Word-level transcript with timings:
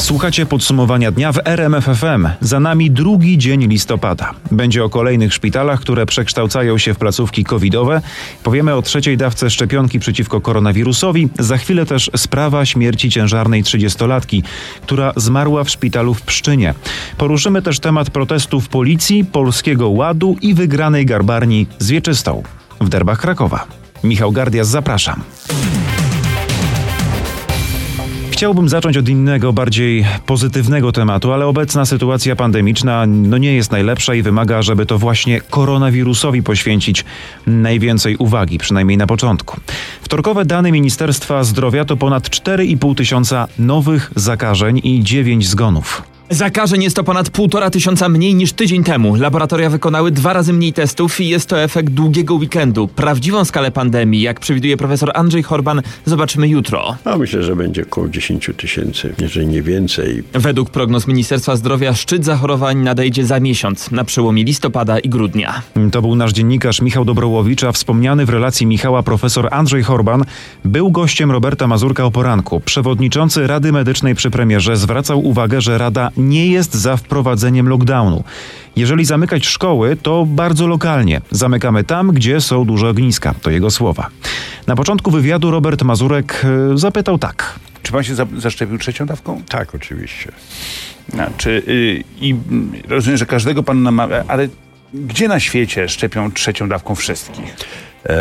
Słuchacie 0.00 0.46
podsumowania 0.46 1.10
dnia 1.10 1.32
w 1.32 1.38
RMFFM. 1.44 2.28
Za 2.40 2.60
nami 2.60 2.90
drugi 2.90 3.38
dzień 3.38 3.66
listopada. 3.66 4.34
Będzie 4.50 4.84
o 4.84 4.88
kolejnych 4.88 5.34
szpitalach, 5.34 5.80
które 5.80 6.06
przekształcają 6.06 6.78
się 6.78 6.94
w 6.94 6.98
placówki 6.98 7.44
covidowe. 7.44 8.00
Powiemy 8.42 8.74
o 8.74 8.82
trzeciej 8.82 9.16
dawce 9.16 9.50
szczepionki 9.50 9.98
przeciwko 9.98 10.40
koronawirusowi. 10.40 11.28
Za 11.38 11.56
chwilę 11.58 11.86
też 11.86 12.10
sprawa 12.16 12.66
śmierci 12.66 13.10
ciężarnej 13.10 13.64
30-latki, 13.64 14.42
która 14.82 15.12
zmarła 15.16 15.64
w 15.64 15.70
szpitalu 15.70 16.14
w 16.14 16.22
Pszczynie. 16.22 16.74
Poruszymy 17.16 17.62
też 17.62 17.80
temat 17.80 18.10
protestów 18.10 18.68
policji, 18.68 19.24
Polskiego 19.24 19.88
Ładu 19.88 20.36
i 20.42 20.54
wygranej 20.54 21.06
garbarni 21.06 21.66
z 21.78 21.90
Wieczystą 21.90 22.42
w 22.80 22.88
derbach 22.88 23.20
Krakowa. 23.20 23.66
Michał 24.04 24.32
Gardias, 24.32 24.68
zapraszam. 24.68 25.22
Chciałbym 28.40 28.68
zacząć 28.68 28.96
od 28.96 29.08
innego, 29.08 29.52
bardziej 29.52 30.06
pozytywnego 30.26 30.92
tematu, 30.92 31.32
ale 31.32 31.46
obecna 31.46 31.84
sytuacja 31.84 32.36
pandemiczna 32.36 33.06
no 33.06 33.38
nie 33.38 33.54
jest 33.54 33.72
najlepsza 33.72 34.14
i 34.14 34.22
wymaga, 34.22 34.62
żeby 34.62 34.86
to 34.86 34.98
właśnie 34.98 35.40
koronawirusowi 35.40 36.42
poświęcić 36.42 37.04
najwięcej 37.46 38.16
uwagi, 38.16 38.58
przynajmniej 38.58 38.98
na 38.98 39.06
początku. 39.06 39.60
Wtorkowe 40.02 40.44
dane 40.44 40.72
Ministerstwa 40.72 41.44
Zdrowia 41.44 41.84
to 41.84 41.96
ponad 41.96 42.28
4,5 42.28 42.94
tysiąca 42.94 43.48
nowych 43.58 44.10
zakażeń 44.16 44.80
i 44.84 45.02
9 45.02 45.48
zgonów. 45.48 46.09
Zakażeń 46.32 46.82
jest 46.82 46.96
to 46.96 47.04
ponad 47.04 47.30
półtora 47.30 47.70
tysiąca 47.70 48.08
mniej 48.08 48.34
niż 48.34 48.52
tydzień 48.52 48.84
temu. 48.84 49.14
Laboratoria 49.16 49.70
wykonały 49.70 50.10
dwa 50.10 50.32
razy 50.32 50.52
mniej 50.52 50.72
testów 50.72 51.20
i 51.20 51.28
jest 51.28 51.48
to 51.48 51.62
efekt 51.62 51.90
długiego 51.92 52.34
weekendu. 52.34 52.88
Prawdziwą 52.88 53.44
skalę 53.44 53.70
pandemii, 53.70 54.20
jak 54.20 54.40
przewiduje 54.40 54.76
profesor 54.76 55.10
Andrzej 55.14 55.42
Horban, 55.42 55.82
zobaczymy 56.04 56.48
jutro. 56.48 56.96
A 57.04 57.18
myślę, 57.18 57.42
że 57.42 57.56
będzie 57.56 57.82
około 57.82 58.08
10 58.08 58.50
tysięcy, 58.56 59.14
jeżeli 59.18 59.46
nie 59.46 59.62
więcej. 59.62 60.22
Według 60.32 60.70
prognoz 60.70 61.06
Ministerstwa 61.06 61.56
Zdrowia 61.56 61.94
szczyt 61.94 62.24
zachorowań 62.24 62.78
nadejdzie 62.78 63.24
za 63.24 63.40
miesiąc, 63.40 63.90
na 63.90 64.04
przełomie 64.04 64.44
listopada 64.44 64.98
i 64.98 65.08
grudnia. 65.08 65.62
To 65.92 66.02
był 66.02 66.16
nasz 66.16 66.32
dziennikarz 66.32 66.82
Michał 66.82 67.04
Dobrołowicz, 67.04 67.64
a 67.64 67.72
wspomniany 67.72 68.26
w 68.26 68.28
relacji 68.28 68.66
Michała 68.66 69.02
profesor 69.02 69.48
Andrzej 69.50 69.82
Horban 69.82 70.24
był 70.64 70.90
gościem 70.90 71.30
Roberta 71.30 71.66
Mazurka 71.66 72.04
o 72.04 72.10
poranku. 72.10 72.60
Przewodniczący 72.60 73.46
Rady 73.46 73.72
Medycznej 73.72 74.14
przy 74.14 74.30
premierze 74.30 74.76
zwracał 74.76 75.26
uwagę, 75.26 75.60
że 75.60 75.78
Rada 75.78 76.10
nie 76.20 76.46
jest 76.46 76.74
za 76.74 76.96
wprowadzeniem 76.96 77.68
lockdownu. 77.68 78.24
Jeżeli 78.76 79.04
zamykać 79.04 79.46
szkoły, 79.46 79.96
to 79.96 80.26
bardzo 80.26 80.66
lokalnie. 80.66 81.20
Zamykamy 81.30 81.84
tam, 81.84 82.12
gdzie 82.12 82.40
są 82.40 82.64
duże 82.64 82.88
ogniska. 82.88 83.34
To 83.42 83.50
jego 83.50 83.70
słowa. 83.70 84.08
Na 84.66 84.76
początku 84.76 85.10
wywiadu 85.10 85.50
Robert 85.50 85.82
Mazurek 85.82 86.42
e, 86.72 86.78
zapytał 86.78 87.18
tak. 87.18 87.58
Czy 87.82 87.92
pan 87.92 88.02
się 88.02 88.14
za, 88.14 88.26
zaszczepił 88.38 88.78
trzecią 88.78 89.06
dawką? 89.06 89.42
Tak, 89.48 89.74
oczywiście. 89.74 90.32
A, 91.18 91.26
czy, 91.36 91.50
y, 91.50 92.04
I 92.20 92.30
mm, 92.30 92.72
rozumiem, 92.88 93.16
że 93.16 93.26
każdego 93.26 93.62
pan 93.62 93.82
namawia, 93.82 94.24
ale 94.28 94.48
gdzie 94.94 95.28
na 95.28 95.40
świecie 95.40 95.88
szczepią 95.88 96.32
trzecią 96.32 96.68
dawką 96.68 96.94
wszystkich? 96.94 97.56
E, 98.04 98.12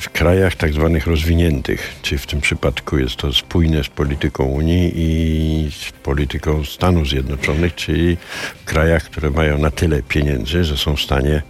w 0.00 0.10
krajach 0.12 0.54
tak 0.54 0.72
zwanych 0.72 1.06
rozwiniętych, 1.06 1.94
czy 2.02 2.18
w 2.18 2.26
tym 2.26 2.40
przypadku 2.40 2.98
jest 2.98 3.16
to 3.16 3.32
spójne 3.32 3.84
z 3.84 3.88
polityką 3.88 4.44
Unii 4.44 4.92
i 4.96 5.70
z 5.70 5.92
polityką 5.92 6.64
Stanów 6.64 7.08
Zjednoczonych, 7.08 7.74
czyli 7.74 8.16
w 8.62 8.64
krajach, 8.64 9.02
które 9.02 9.30
mają 9.30 9.58
na 9.58 9.70
tyle 9.70 10.02
pieniędzy, 10.02 10.64
że 10.64 10.76
są 10.76 10.96
w 10.96 11.00
stanie 11.00 11.42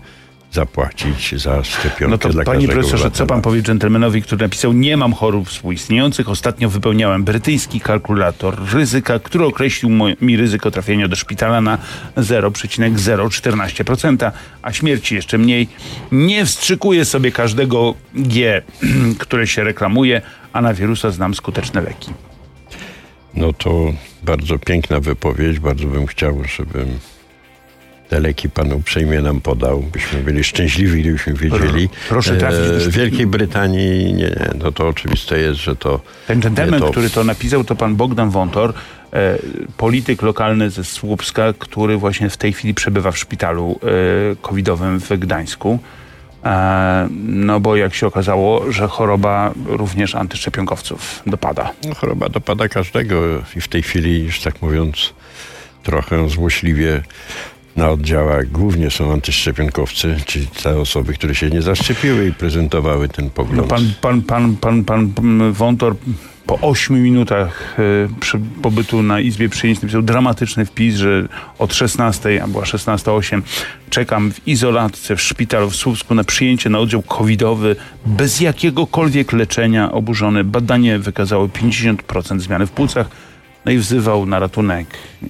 zapłacić 0.53 1.41
za 1.41 1.65
szczepionkę 1.65 2.09
No 2.09 2.19
to 2.19 2.29
dla 2.29 2.45
panie 2.45 2.69
profesorze, 2.69 3.11
co 3.11 3.27
pan 3.27 3.43
powie 3.43 3.63
dżentelmenowi, 3.63 4.23
który 4.23 4.43
napisał 4.43 4.73
nie 4.73 4.97
mam 4.97 5.13
chorób 5.13 5.49
współistniejących. 5.49 6.29
Ostatnio 6.29 6.69
wypełniałem 6.69 7.25
brytyjski 7.25 7.81
kalkulator 7.81 8.57
ryzyka, 8.73 9.19
który 9.19 9.45
określił 9.45 9.91
mi 10.21 10.37
ryzyko 10.37 10.71
trafienia 10.71 11.09
do 11.09 11.17
szpitala 11.17 11.61
na 11.61 11.79
0,014%, 12.17 14.33
a 14.63 14.73
śmierci 14.73 15.15
jeszcze 15.15 15.39
mniej. 15.39 15.69
Nie 16.13 16.47
wstrzykuję 16.47 17.05
sobie 17.05 17.33
każdego 17.33 17.95
G, 18.15 18.63
które 19.19 19.47
się 19.47 19.65
reklamuje, 19.65 20.23
a 20.53 20.63
na 20.63 20.75
wirusa 20.75 21.11
znam 21.11 21.35
skuteczne 21.35 21.81
leki. 21.81 22.11
No 23.35 23.53
to 23.53 23.93
bardzo 24.23 24.59
piękna 24.59 25.01
wypowiedź. 25.01 25.59
Bardzo 25.59 25.87
bym 25.87 26.07
chciał, 26.07 26.43
żebym 26.57 26.99
te 28.09 28.21
leki 28.21 28.51
pan 28.51 28.73
uprzejmie 28.73 29.21
nam 29.21 29.41
podał. 29.41 29.81
Byśmy 29.81 30.21
byli 30.21 30.45
szczęśliwi, 30.45 31.01
gdybyśmy 31.01 31.35
wiedzieli. 31.35 31.89
Proszę 32.09 32.37
trafić 32.37 32.59
E, 32.61 32.63
W 32.63 32.83
szpitala. 32.83 32.91
Wielkiej 33.05 33.27
Brytanii 33.27 34.05
nie, 34.05 34.15
nie. 34.15 34.51
No 34.59 34.73
to 34.73 34.89
oczywiste 34.89 35.39
jest, 35.39 35.61
że 35.61 35.77
to... 35.77 36.01
Ten 36.27 36.43
dżentelmen, 36.43 36.81
to- 36.81 36.91
który 36.91 37.11
to 37.11 37.25
napisał, 37.25 37.65
to 37.65 37.77
pan 37.77 37.97
Bogdan 37.97 38.31
Wątor, 38.31 38.73
e, 39.13 39.39
polityk 39.77 40.23
lokalny 40.23 40.71
ze 40.71 40.85
Słupska, 40.85 41.53
który 41.59 41.97
właśnie 41.97 42.31
w 42.31 42.37
tej 42.37 42.53
chwili 42.53 42.75
przebywa 42.75 43.11
w 43.11 43.19
szpitalu 43.19 43.81
e, 43.83 44.37
covidowym 44.37 45.01
w 45.01 45.09
Gdańsku. 45.19 45.79
No 47.27 47.61
bo 47.61 47.77
jak 47.77 47.95
się 47.95 48.07
okazało, 48.07 48.73
że 48.73 48.89
choroba 48.89 49.53
również 49.67 50.15
antyszczepionkowców 50.15 51.23
dopada. 51.27 51.73
No, 51.89 51.95
choroba 51.95 52.29
dopada 52.29 52.69
każdego 52.69 53.23
i 53.57 53.61
w 53.61 53.69
tej 53.69 53.83
chwili, 53.83 54.25
już 54.25 54.41
tak 54.41 54.63
mówiąc, 54.63 55.15
trochę 55.83 56.29
złośliwie 56.29 57.03
na 57.77 57.91
oddziałach 57.91 58.51
głównie 58.51 58.91
są 58.91 59.13
antyszczepionkowcy, 59.13 60.17
czyli 60.27 60.47
te 60.47 60.79
osoby, 60.79 61.13
które 61.13 61.35
się 61.35 61.51
nie 61.51 61.63
zaszczepiły 61.63 62.27
i 62.29 62.33
prezentowały 62.33 63.09
ten 63.09 63.25
No 63.25 63.31
pogląd. 63.31 63.69
pan, 63.69 63.93
pan, 64.01 64.23
pan, 64.23 64.57
pan, 64.57 64.85
pan, 64.85 65.09
pan 65.13 65.53
Wątor 65.53 65.97
po 66.47 66.59
8 66.61 67.03
minutach 67.03 67.77
przy 68.21 68.41
pobytu 68.63 69.03
na 69.03 69.21
Izbie 69.21 69.49
Przyjęć 69.49 69.83
napisał 69.83 70.03
dramatyczny 70.03 70.67
wpis, 70.67 70.95
że 70.97 71.29
od 71.59 71.75
16, 71.75 72.43
a 72.43 72.49
była 72.49 72.65
16.08, 72.65 73.43
czekam 73.91 74.33
w 74.33 74.49
izolatce 74.49 75.17
w 75.17 75.21
szpitalu 75.23 75.71
w 75.71 75.77
Słupsku 75.77 76.15
na 76.15 76.25
przyjęcie 76.25 76.71
na 76.71 76.79
oddział 76.79 77.03
covidowy 77.03 77.77
bez 78.07 78.41
jakiegokolwiek 78.41 79.33
leczenia. 79.33 79.93
Oburzone 79.93 80.45
badanie 80.45 80.99
wykazało 80.99 81.47
50% 81.49 82.41
zmiany 82.41 82.67
w 82.67 82.71
płucach. 82.71 83.09
No 83.67 83.73
i 83.73 83.79
wzywał 83.79 84.27
na 84.27 84.39
ratunek 84.39 84.87
e, 85.25 85.29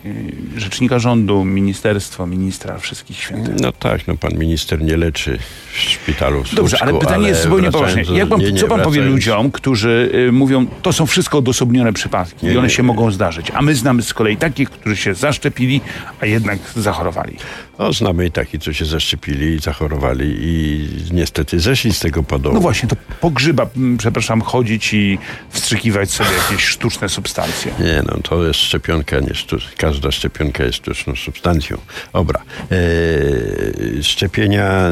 rzecznika 0.61 0.99
rządu, 0.99 1.45
ministerstwo, 1.45 2.27
ministra, 2.27 2.79
wszystkich 2.79 3.17
świętych. 3.17 3.55
No 3.61 3.73
tak, 3.73 4.07
no 4.09 4.17
pan 4.17 4.33
minister 4.39 4.83
nie 4.83 4.97
leczy 4.97 5.39
w 5.73 5.79
szpitalu 5.79 6.45
w 6.45 6.55
Dobrze, 6.55 6.77
ale 6.81 6.91
Słupsku, 6.91 7.09
pytanie 7.09 7.29
jest 7.29 7.43
zupełnie 7.43 7.71
poważne. 7.71 8.05
do- 8.05 8.15
Jak 8.17 8.29
pan, 8.29 8.41
nie, 8.41 8.53
nie, 8.53 8.61
co 8.61 8.69
pan 8.69 8.81
powie 8.83 9.03
ludziom, 9.03 9.51
którzy 9.51 10.11
y, 10.29 10.33
mówią, 10.33 10.67
to 10.83 10.93
są 10.93 11.07
wszystko 11.07 11.39
odosobnione 11.39 11.93
przypadki 11.93 12.47
Nie, 12.47 12.53
i 12.53 12.59
one 12.59 12.71
się 12.71 12.83
mogą 12.83 13.11
zdarzyć, 13.11 13.51
a 13.55 13.63
my 13.63 13.75
znamy 13.75 14.03
z 14.03 14.15
kolei 14.15 14.37
takich, 14.37 14.71
którzy 14.71 14.97
się 14.97 15.15
zaszczepili, 15.15 15.81
a 16.21 16.27
jednak 16.27 16.59
zachorowali. 16.77 17.37
No, 17.79 17.93
znamy 17.93 18.27
i 18.27 18.31
takich, 18.31 18.63
co 18.63 18.73
się 18.73 18.85
zaszczepili 18.85 19.55
i 19.55 19.59
zachorowali 19.59 20.37
i 20.41 20.89
niestety 21.13 21.61
zeszli 21.61 21.93
z 21.93 22.01
tego 22.01 22.23
podołu. 22.23 22.55
No 22.55 22.61
właśnie, 22.61 22.89
to 22.89 22.97
pogrzyba, 23.21 23.67
przepraszam, 23.99 24.41
chodzić 24.41 24.95
i 24.95 25.19
wstrzykiwać 25.51 26.11
sobie 26.11 26.31
jakieś 26.45 26.65
sztuczne 26.65 27.09
substancje. 27.09 27.73
Nie, 27.81 28.03
no 28.07 28.19
to 28.23 28.47
jest 28.47 28.61
szczepionka, 28.61 29.21
nie 29.21 29.35
sztuc... 29.35 29.63
każda 29.77 30.11
szczepionka 30.11 30.65
jest 30.65 30.79
sztuczną 30.79 31.17
substancją. 31.17 31.79
Dobra. 32.13 32.43
Eee, 32.71 34.03
szczepienia 34.03 34.91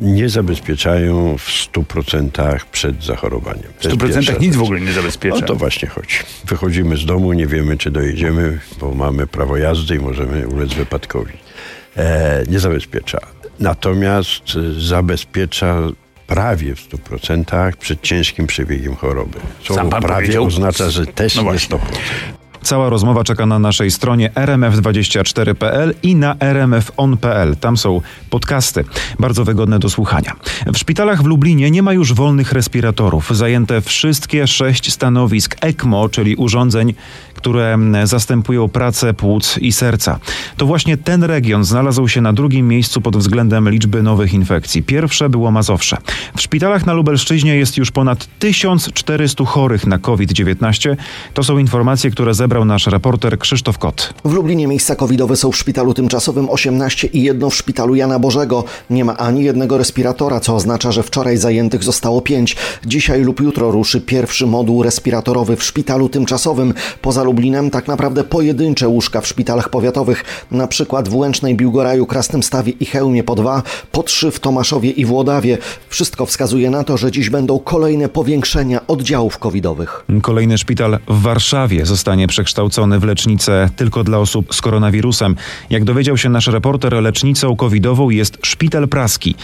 nie 0.00 0.28
zabezpieczają 0.28 1.38
w 1.38 1.48
100% 1.72 2.58
przed 2.72 3.04
zachorowaniem. 3.04 3.72
W 3.78 3.82
To 3.82 3.88
jest 3.88 4.00
100% 4.00 4.14
pierwsza 4.14 4.32
nic 4.32 4.56
w 4.56 4.62
ogóle 4.62 4.80
nie 4.80 4.92
zabezpiecza. 4.92 5.36
O 5.36 5.42
to 5.42 5.54
właśnie 5.54 5.88
chodzi. 5.88 6.16
Wychodzimy 6.44 6.96
z 6.96 7.06
domu, 7.06 7.32
nie 7.32 7.46
wiemy, 7.46 7.76
czy 7.76 7.90
dojedziemy, 7.90 8.58
bo 8.80 8.94
mamy 8.94 9.26
prawo 9.26 9.56
jazdy 9.56 9.94
i 9.94 9.98
możemy 9.98 10.48
ulec 10.48 10.74
wypadkowi. 10.74 11.47
E, 11.98 12.42
nie 12.48 12.60
zabezpiecza. 12.60 13.18
Natomiast 13.60 14.42
e, 14.76 14.80
zabezpiecza 14.80 15.76
prawie 16.26 16.74
w 16.74 16.88
100% 16.88 17.72
przed 17.76 18.02
ciężkim 18.02 18.46
przebiegiem 18.46 18.96
choroby. 18.96 19.38
Słowo 19.64 19.88
prawie 19.88 20.06
powiedział. 20.14 20.44
oznacza, 20.44 20.90
że 20.90 21.06
też 21.06 21.34
No 21.34 21.42
nie 21.42 21.48
właśnie. 21.48 21.76
100%. 21.76 21.80
Cała 22.62 22.88
rozmowa 22.90 23.24
czeka 23.24 23.46
na 23.46 23.58
naszej 23.58 23.90
stronie 23.90 24.30
rmf24.pl 24.34 25.94
i 26.02 26.16
na 26.16 26.36
rmfon.pl. 26.40 27.56
Tam 27.56 27.76
są 27.76 28.00
podcasty, 28.30 28.84
bardzo 29.18 29.44
wygodne 29.44 29.78
do 29.78 29.90
słuchania. 29.90 30.32
W 30.66 30.78
szpitalach 30.78 31.22
w 31.22 31.26
Lublinie 31.26 31.70
nie 31.70 31.82
ma 31.82 31.92
już 31.92 32.12
wolnych 32.12 32.52
respiratorów. 32.52 33.36
Zajęte 33.36 33.80
wszystkie 33.80 34.46
sześć 34.46 34.92
stanowisk 34.92 35.56
ECMO, 35.60 36.08
czyli 36.08 36.36
urządzeń, 36.36 36.94
które 37.38 37.78
zastępują 38.04 38.68
pracę 38.68 39.14
płuc 39.14 39.58
i 39.58 39.72
serca. 39.72 40.18
To 40.56 40.66
właśnie 40.66 40.96
ten 40.96 41.22
region 41.22 41.64
znalazł 41.64 42.08
się 42.08 42.20
na 42.20 42.32
drugim 42.32 42.68
miejscu 42.68 43.00
pod 43.00 43.16
względem 43.16 43.70
liczby 43.70 44.02
nowych 44.02 44.34
infekcji. 44.34 44.82
Pierwsze 44.82 45.28
było 45.28 45.50
Mazowsze. 45.50 45.96
W 46.36 46.40
szpitalach 46.42 46.86
na 46.86 46.92
Lubelszczyźnie 46.92 47.56
jest 47.56 47.76
już 47.76 47.90
ponad 47.90 48.28
1400 48.38 49.44
chorych 49.44 49.86
na 49.86 49.98
COVID-19. 49.98 50.96
To 51.34 51.42
są 51.42 51.58
informacje, 51.58 52.10
które 52.10 52.34
zebrał 52.34 52.64
nasz 52.64 52.86
reporter 52.86 53.38
Krzysztof 53.38 53.78
Kot. 53.78 54.14
W 54.24 54.32
Lublinie 54.32 54.66
miejsca 54.66 54.96
covidowe 54.96 55.36
są 55.36 55.52
w 55.52 55.56
szpitalu 55.56 55.94
tymczasowym 55.94 56.50
18 56.50 57.08
i 57.08 57.22
jedno 57.22 57.50
w 57.50 57.54
szpitalu 57.54 57.94
Jana 57.94 58.18
Bożego. 58.18 58.64
Nie 58.90 59.04
ma 59.04 59.16
ani 59.16 59.44
jednego 59.44 59.78
respiratora, 59.78 60.40
co 60.40 60.54
oznacza, 60.54 60.92
że 60.92 61.02
wczoraj 61.02 61.36
zajętych 61.36 61.84
zostało 61.84 62.20
pięć. 62.20 62.56
Dzisiaj 62.86 63.22
lub 63.22 63.40
jutro 63.40 63.70
ruszy 63.70 64.00
pierwszy 64.00 64.46
moduł 64.46 64.82
respiratorowy 64.82 65.56
w 65.56 65.64
szpitalu 65.64 66.08
tymczasowym. 66.08 66.74
Poza 67.02 67.22
Lublinem 67.28 67.70
tak 67.70 67.88
naprawdę 67.88 68.24
pojedyncze 68.24 68.88
łóżka 68.88 69.20
w 69.20 69.26
szpitalach 69.26 69.68
powiatowych, 69.68 70.24
na 70.50 70.66
przykład 70.66 71.08
w 71.08 71.14
Łęcznej, 71.14 71.54
Biłgoraju, 71.54 72.06
Krasnym 72.06 72.42
Stawie 72.42 72.72
i 72.80 72.86
Chełmie 72.86 73.24
po 73.24 73.34
dwa, 73.34 73.62
po 73.92 74.02
trzy 74.02 74.30
w 74.30 74.40
Tomaszowie 74.40 74.90
i 74.90 75.04
Włodawie. 75.04 75.58
Wszystko 75.88 76.26
wskazuje 76.26 76.70
na 76.70 76.84
to, 76.84 76.96
że 76.96 77.10
dziś 77.10 77.30
będą 77.30 77.58
kolejne 77.58 78.08
powiększenia 78.08 78.86
oddziałów 78.86 79.38
covidowych. 79.38 80.04
Kolejny 80.22 80.58
szpital 80.58 80.98
w 81.08 81.22
Warszawie 81.22 81.86
zostanie 81.86 82.26
przekształcony 82.26 82.98
w 82.98 83.04
lecznicę 83.04 83.70
tylko 83.76 84.04
dla 84.04 84.18
osób 84.18 84.54
z 84.54 84.60
koronawirusem. 84.60 85.36
Jak 85.70 85.84
dowiedział 85.84 86.16
się 86.16 86.28
nasz 86.28 86.46
reporter, 86.46 86.92
lecznicą 86.92 87.56
covidową 87.56 88.10
jest 88.10 88.38
Szpital 88.42 88.88
Praski. 88.88 89.34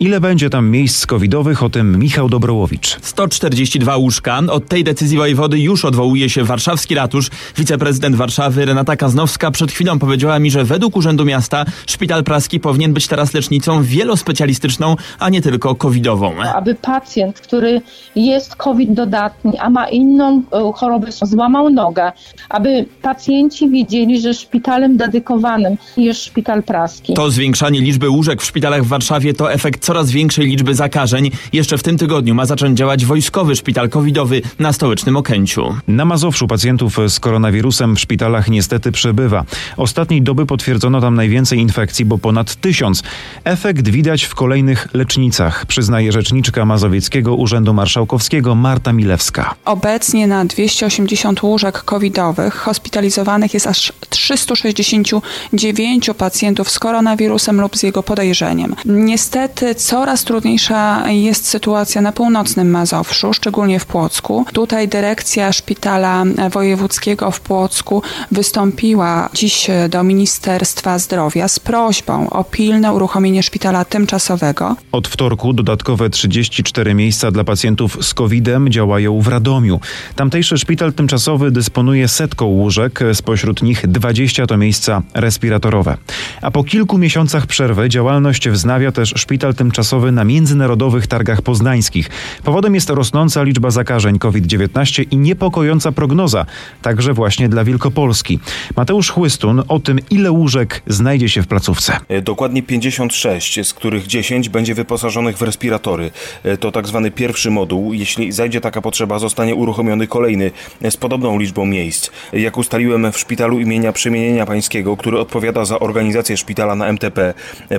Ile 0.00 0.20
będzie 0.20 0.50
tam 0.50 0.70
miejsc 0.70 1.06
covidowych, 1.06 1.62
o 1.62 1.70
tym 1.70 1.98
Michał 1.98 2.28
Dobrołowicz. 2.28 2.98
142 3.02 3.96
łóżka. 3.96 4.40
Od 4.50 4.68
tej 4.68 4.84
decyzji 4.84 5.18
wojewody 5.18 5.58
już 5.58 5.84
odwołuje 5.84 6.30
się 6.30 6.44
warszawski 6.44 6.94
ratusz. 6.94 7.30
Wiceprezydent 7.56 8.16
Warszawy 8.16 8.64
Renata 8.64 8.96
Kaznowska 8.96 9.50
przed 9.50 9.72
chwilą 9.72 9.98
powiedziała 9.98 10.38
mi, 10.38 10.50
że 10.50 10.64
według 10.64 10.96
Urzędu 10.96 11.24
Miasta 11.24 11.64
szpital 11.86 12.24
praski 12.24 12.60
powinien 12.60 12.92
być 12.92 13.06
teraz 13.06 13.34
lecznicą 13.34 13.82
wielospecjalistyczną, 13.82 14.96
a 15.18 15.28
nie 15.28 15.42
tylko 15.42 15.74
covidową. 15.74 16.32
Aby 16.54 16.74
pacjent, 16.74 17.40
który 17.40 17.82
jest 18.16 18.56
COVID 18.56 18.92
dodatni, 18.92 19.58
a 19.58 19.70
ma 19.70 19.88
inną 19.88 20.42
e, 20.52 20.72
chorobę, 20.74 21.12
złamał 21.22 21.70
nogę, 21.70 22.12
aby 22.48 22.86
pacjenci 23.02 23.70
wiedzieli, 23.70 24.20
że 24.20 24.34
szpitalem 24.34 24.96
dedykowanym 24.96 25.76
jest 25.96 26.24
szpital 26.24 26.62
praski. 26.62 27.14
To 27.14 27.30
zwiększanie 27.30 27.80
liczby 27.80 28.10
łóżek 28.10 28.42
w 28.42 28.44
szpitalach 28.44 28.84
w 28.84 28.88
Warszawie 28.88 29.34
to 29.34 29.52
efekt 29.52 29.87
coraz 29.88 30.10
większej 30.10 30.46
liczby 30.46 30.74
zakażeń. 30.74 31.30
Jeszcze 31.52 31.78
w 31.78 31.82
tym 31.82 31.98
tygodniu 31.98 32.34
ma 32.34 32.46
zacząć 32.46 32.78
działać 32.78 33.04
wojskowy 33.04 33.56
szpital 33.56 33.88
covidowy 33.88 34.42
na 34.58 34.72
stołecznym 34.72 35.16
Okęciu. 35.16 35.76
Na 35.88 36.04
Mazowszu 36.04 36.46
pacjentów 36.46 36.96
z 37.08 37.20
koronawirusem 37.20 37.96
w 37.96 38.00
szpitalach 38.00 38.48
niestety 38.48 38.92
przebywa. 38.92 39.44
Ostatniej 39.76 40.22
doby 40.22 40.46
potwierdzono 40.46 41.00
tam 41.00 41.14
najwięcej 41.14 41.58
infekcji, 41.58 42.04
bo 42.04 42.18
ponad 42.18 42.54
tysiąc. 42.54 43.02
Efekt 43.44 43.88
widać 43.88 44.24
w 44.24 44.34
kolejnych 44.34 44.88
lecznicach, 44.94 45.66
przyznaje 45.66 46.12
rzeczniczka 46.12 46.64
Mazowieckiego 46.64 47.34
Urzędu 47.34 47.74
Marszałkowskiego 47.74 48.54
Marta 48.54 48.92
Milewska. 48.92 49.54
Obecnie 49.64 50.26
na 50.26 50.44
280 50.44 51.42
łóżek 51.42 51.82
covidowych 51.82 52.54
hospitalizowanych 52.54 53.54
jest 53.54 53.66
aż 53.66 53.92
369 54.08 56.10
pacjentów 56.18 56.70
z 56.70 56.78
koronawirusem 56.78 57.60
lub 57.60 57.76
z 57.76 57.82
jego 57.82 58.02
podejrzeniem. 58.02 58.74
Niestety 58.84 59.77
coraz 59.78 60.24
trudniejsza 60.24 61.10
jest 61.10 61.48
sytuacja 61.48 62.00
na 62.00 62.12
północnym 62.12 62.70
Mazowszu, 62.70 63.32
szczególnie 63.32 63.80
w 63.80 63.86
Płocku. 63.86 64.44
Tutaj 64.52 64.88
dyrekcja 64.88 65.52
Szpitala 65.52 66.24
Wojewódzkiego 66.50 67.30
w 67.30 67.40
Płocku 67.40 68.02
wystąpiła 68.32 69.28
dziś 69.34 69.66
do 69.88 70.02
Ministerstwa 70.02 70.98
Zdrowia 70.98 71.48
z 71.48 71.58
prośbą 71.58 72.30
o 72.30 72.44
pilne 72.44 72.92
uruchomienie 72.92 73.42
szpitala 73.42 73.84
tymczasowego. 73.84 74.76
Od 74.92 75.08
wtorku 75.08 75.52
dodatkowe 75.52 76.10
34 76.10 76.94
miejsca 76.94 77.30
dla 77.30 77.44
pacjentów 77.44 77.98
z 78.00 78.14
COVID-em 78.14 78.68
działają 78.68 79.20
w 79.20 79.28
Radomiu. 79.28 79.80
Tamtejszy 80.16 80.58
szpital 80.58 80.92
tymczasowy 80.92 81.50
dysponuje 81.50 82.08
setką 82.08 82.46
łóżek, 82.46 83.00
spośród 83.12 83.62
nich 83.62 83.86
20 83.86 84.46
to 84.46 84.56
miejsca 84.56 85.02
respiratorowe. 85.14 85.96
A 86.42 86.50
po 86.50 86.64
kilku 86.64 86.98
miesiącach 86.98 87.46
przerwy 87.46 87.88
działalność 87.88 88.48
wznawia 88.48 88.92
też 88.92 89.14
szpital 89.16 89.54
tymczasowy 89.54 89.67
na 90.12 90.24
międzynarodowych 90.24 91.06
targach 91.06 91.42
poznańskich. 91.42 92.10
Powodem 92.44 92.74
jest 92.74 92.90
rosnąca 92.90 93.42
liczba 93.42 93.70
zakażeń 93.70 94.18
COVID-19 94.18 95.04
i 95.10 95.16
niepokojąca 95.16 95.92
prognoza, 95.92 96.46
także 96.82 97.12
właśnie 97.12 97.48
dla 97.48 97.64
Wielkopolski. 97.64 98.38
Mateusz 98.76 99.10
Chłystun 99.10 99.62
o 99.68 99.78
tym, 99.80 99.98
ile 100.10 100.30
łóżek 100.30 100.82
znajdzie 100.86 101.28
się 101.28 101.42
w 101.42 101.46
placówce. 101.46 101.96
E, 102.08 102.22
Dokładnie 102.22 102.62
56, 102.62 103.66
z 103.66 103.74
których 103.74 104.06
10 104.06 104.48
będzie 104.48 104.74
wyposażonych 104.74 105.38
w 105.38 105.42
respiratory. 105.42 106.10
E, 106.44 106.56
To 106.56 106.72
tak 106.72 106.86
zwany 106.88 107.10
pierwszy 107.10 107.50
moduł. 107.50 107.92
Jeśli 107.92 108.32
zajdzie 108.32 108.60
taka 108.60 108.82
potrzeba, 108.82 109.18
zostanie 109.18 109.54
uruchomiony 109.54 110.06
kolejny 110.06 110.50
e, 110.82 110.90
z 110.90 110.96
podobną 110.96 111.38
liczbą 111.38 111.66
miejsc. 111.66 112.10
Jak 112.32 112.56
ustaliłem 112.58 113.12
w 113.12 113.18
szpitalu 113.18 113.60
imienia 113.60 113.92
Przemienienia 113.92 114.46
Pańskiego, 114.46 114.96
który 114.96 115.18
odpowiada 115.18 115.64
za 115.64 115.78
organizację 115.78 116.36
szpitala 116.36 116.74
na 116.74 116.86
MTP, 116.86 117.34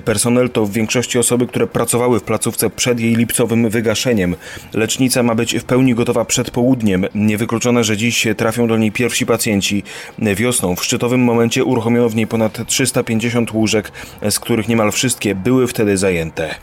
personel 0.06 0.50
to 0.50 0.65
w 0.65 0.71
większości 0.71 1.19
osoby, 1.19 1.47
które 1.47 1.68
pracowały 1.79 2.19
w 2.19 2.23
placówce 2.23 2.69
przed 2.69 2.99
jej 2.99 3.15
lipcowym 3.15 3.69
wygaszeniem. 3.69 4.35
Lecznica 4.73 5.23
ma 5.23 5.35
być 5.35 5.55
w 5.55 5.63
pełni 5.63 5.95
gotowa 5.95 6.25
przed 6.25 6.51
południem. 6.51 7.05
Niewykluczone, 7.15 7.83
że 7.83 7.97
dziś 7.97 8.27
trafią 8.37 8.67
do 8.67 8.77
niej 8.77 8.91
pierwsi 8.91 9.25
pacjenci. 9.25 9.83
Wiosną 10.35 10.75
w 10.75 10.83
szczytowym 10.83 11.21
momencie 11.21 11.63
uruchomiono 11.63 12.09
w 12.09 12.15
niej 12.15 12.27
ponad 12.27 12.67
350 12.67 13.53
łóżek, 13.53 13.91
z 14.29 14.39
których 14.39 14.67
niemal 14.67 14.91
wszystkie 14.91 15.35
były 15.35 15.67
wtedy 15.67 15.97
zajęte. 15.97 16.55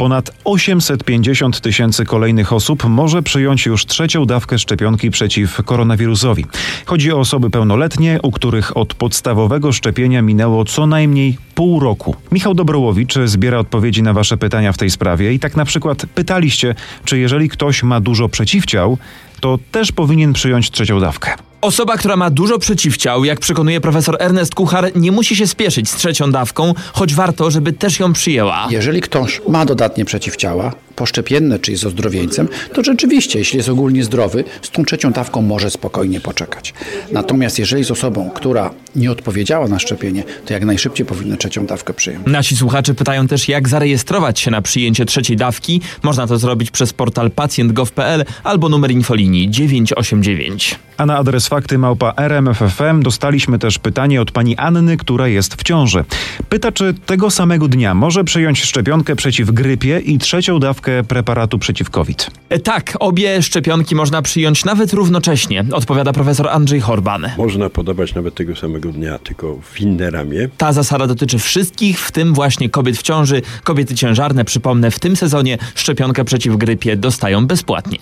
Ponad 0.00 0.30
850 0.44 1.60
tysięcy 1.60 2.04
kolejnych 2.04 2.52
osób 2.52 2.84
może 2.84 3.22
przyjąć 3.22 3.66
już 3.66 3.86
trzecią 3.86 4.26
dawkę 4.26 4.58
szczepionki 4.58 5.10
przeciw 5.10 5.62
koronawirusowi. 5.64 6.44
Chodzi 6.86 7.12
o 7.12 7.18
osoby 7.18 7.50
pełnoletnie, 7.50 8.18
u 8.22 8.30
których 8.30 8.76
od 8.76 8.94
podstawowego 8.94 9.72
szczepienia 9.72 10.22
minęło 10.22 10.64
co 10.64 10.86
najmniej 10.86 11.38
pół 11.54 11.80
roku. 11.80 12.16
Michał 12.32 12.54
Dobrołowicz 12.54 13.14
zbiera 13.24 13.58
odpowiedzi 13.58 14.02
na 14.02 14.12
Wasze 14.12 14.36
pytania 14.36 14.72
w 14.72 14.78
tej 14.78 14.90
sprawie 14.90 15.32
i 15.32 15.38
tak 15.38 15.56
na 15.56 15.64
przykład 15.64 16.06
pytaliście, 16.14 16.74
czy 17.04 17.18
jeżeli 17.18 17.48
ktoś 17.48 17.82
ma 17.82 18.00
dużo 18.00 18.28
przeciwciał, 18.28 18.98
to 19.40 19.58
też 19.72 19.92
powinien 19.92 20.32
przyjąć 20.32 20.70
trzecią 20.70 21.00
dawkę. 21.00 21.49
Osoba, 21.60 21.96
która 21.96 22.16
ma 22.16 22.30
dużo 22.30 22.58
przeciwciał, 22.58 23.24
jak 23.24 23.40
przekonuje 23.40 23.80
profesor 23.80 24.16
Ernest 24.20 24.54
Kuchar, 24.54 24.96
nie 24.96 25.12
musi 25.12 25.36
się 25.36 25.46
spieszyć 25.46 25.90
z 25.90 25.96
trzecią 25.96 26.32
dawką, 26.32 26.74
choć 26.92 27.14
warto, 27.14 27.50
żeby 27.50 27.72
też 27.72 28.00
ją 28.00 28.12
przyjęła. 28.12 28.68
Jeżeli 28.70 29.00
ktoś 29.00 29.40
ma 29.48 29.64
dodatnie 29.64 30.04
przeciwciała, 30.04 30.72
poszczepienne 31.00 31.58
czy 31.58 31.72
jest 31.72 31.84
ozdrowieńcem, 31.84 32.48
to 32.74 32.82
rzeczywiście, 32.84 33.38
jeśli 33.38 33.56
jest 33.56 33.68
ogólnie 33.68 34.04
zdrowy, 34.04 34.44
z 34.62 34.70
tą 34.70 34.84
trzecią 34.84 35.12
dawką 35.12 35.42
może 35.42 35.70
spokojnie 35.70 36.20
poczekać. 36.20 36.74
Natomiast 37.12 37.58
jeżeli 37.58 37.80
jest 37.80 37.90
osobą, 37.90 38.30
która 38.34 38.70
nie 38.96 39.10
odpowiedziała 39.10 39.68
na 39.68 39.78
szczepienie, 39.78 40.24
to 40.46 40.52
jak 40.52 40.64
najszybciej 40.64 41.06
powinna 41.06 41.36
trzecią 41.36 41.66
dawkę 41.66 41.94
przyjąć. 41.94 42.26
Nasi 42.26 42.56
słuchacze 42.56 42.94
pytają 42.94 43.28
też, 43.28 43.48
jak 43.48 43.68
zarejestrować 43.68 44.40
się 44.40 44.50
na 44.50 44.62
przyjęcie 44.62 45.04
trzeciej 45.04 45.36
dawki. 45.36 45.80
Można 46.02 46.26
to 46.26 46.38
zrobić 46.38 46.70
przez 46.70 46.92
portal 46.92 47.30
pacjentgov.pl 47.30 48.24
albo 48.44 48.68
numer 48.68 48.90
infolinii 48.90 49.50
989. 49.50 50.78
A 50.96 51.06
na 51.06 51.16
adres 51.16 51.48
fakty 51.48 51.78
małpa 51.78 52.12
RMFFM 52.16 53.02
dostaliśmy 53.02 53.58
też 53.58 53.78
pytanie 53.78 54.20
od 54.20 54.30
pani 54.30 54.56
Anny, 54.56 54.96
która 54.96 55.28
jest 55.28 55.54
w 55.54 55.62
ciąży. 55.62 56.04
Pyta, 56.48 56.72
czy 56.72 56.94
tego 57.06 57.30
samego 57.30 57.68
dnia 57.68 57.94
może 57.94 58.24
przyjąć 58.24 58.62
szczepionkę 58.62 59.16
przeciw 59.16 59.50
grypie 59.50 60.00
i 60.00 60.18
trzecią 60.18 60.58
dawkę 60.58 60.89
preparatu 61.08 61.58
przeciw 61.58 61.90
COVID. 61.90 62.30
E, 62.48 62.58
Tak, 62.58 62.96
obie 63.00 63.42
szczepionki 63.42 63.94
można 63.94 64.22
przyjąć 64.22 64.64
nawet 64.64 64.92
równocześnie, 64.92 65.64
odpowiada 65.72 66.12
profesor 66.12 66.48
Andrzej 66.48 66.80
Horban. 66.80 67.26
Można 67.38 67.70
podawać 67.70 68.14
nawet 68.14 68.34
tego 68.34 68.56
samego 68.56 68.92
dnia, 68.92 69.18
tylko 69.18 69.56
w 69.62 69.80
inne 69.80 70.10
ramię. 70.10 70.48
Ta 70.56 70.72
zasada 70.72 71.06
dotyczy 71.06 71.38
wszystkich, 71.38 72.00
w 72.00 72.12
tym 72.12 72.34
właśnie 72.34 72.70
kobiet 72.70 72.96
w 72.96 73.02
ciąży. 73.02 73.42
Kobiety 73.64 73.94
ciężarne, 73.94 74.44
przypomnę, 74.44 74.90
w 74.90 74.98
tym 74.98 75.16
sezonie 75.16 75.58
szczepionkę 75.74 76.24
przeciw 76.24 76.56
grypie 76.56 76.96
dostają 76.96 77.46
bezpłatnie. 77.46 77.98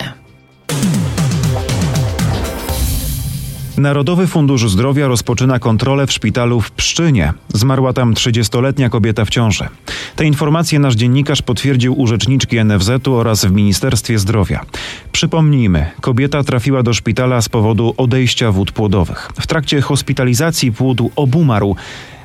Narodowy 3.79 4.27
Fundusz 4.27 4.71
Zdrowia 4.71 5.09
rozpoczyna 5.09 5.59
kontrolę 5.59 6.07
w 6.07 6.13
szpitalu 6.13 6.61
w 6.61 6.71
Pszczynie. 6.71 7.33
Zmarła 7.49 7.93
tam 7.93 8.15
30-letnia 8.15 8.89
kobieta 8.89 9.25
w 9.25 9.31
ciąży. 9.31 9.69
Te 10.17 10.25
informacje 10.25 10.79
nasz 10.79 10.95
dziennikarz 10.95 11.43
potwierdził 11.43 12.01
u 12.01 12.07
rzeczniczki 12.07 12.65
NFZ-u 12.65 13.15
oraz 13.15 13.45
w 13.45 13.53
Ministerstwie 13.53 14.19
Zdrowia. 14.19 14.65
Przypomnijmy, 15.13 15.87
kobieta 16.01 16.43
trafiła 16.43 16.83
do 16.83 16.95
szpitala 16.95 17.43
z 17.43 17.49
powodu 17.49 17.95
odejścia 17.97 18.53
wód 18.53 18.73
płodowych. 18.73 19.31
W 19.41 19.47
trakcie 19.47 19.81
hospitalizacji 19.81 20.73
płód 20.73 20.99
obumarł, 21.17 21.77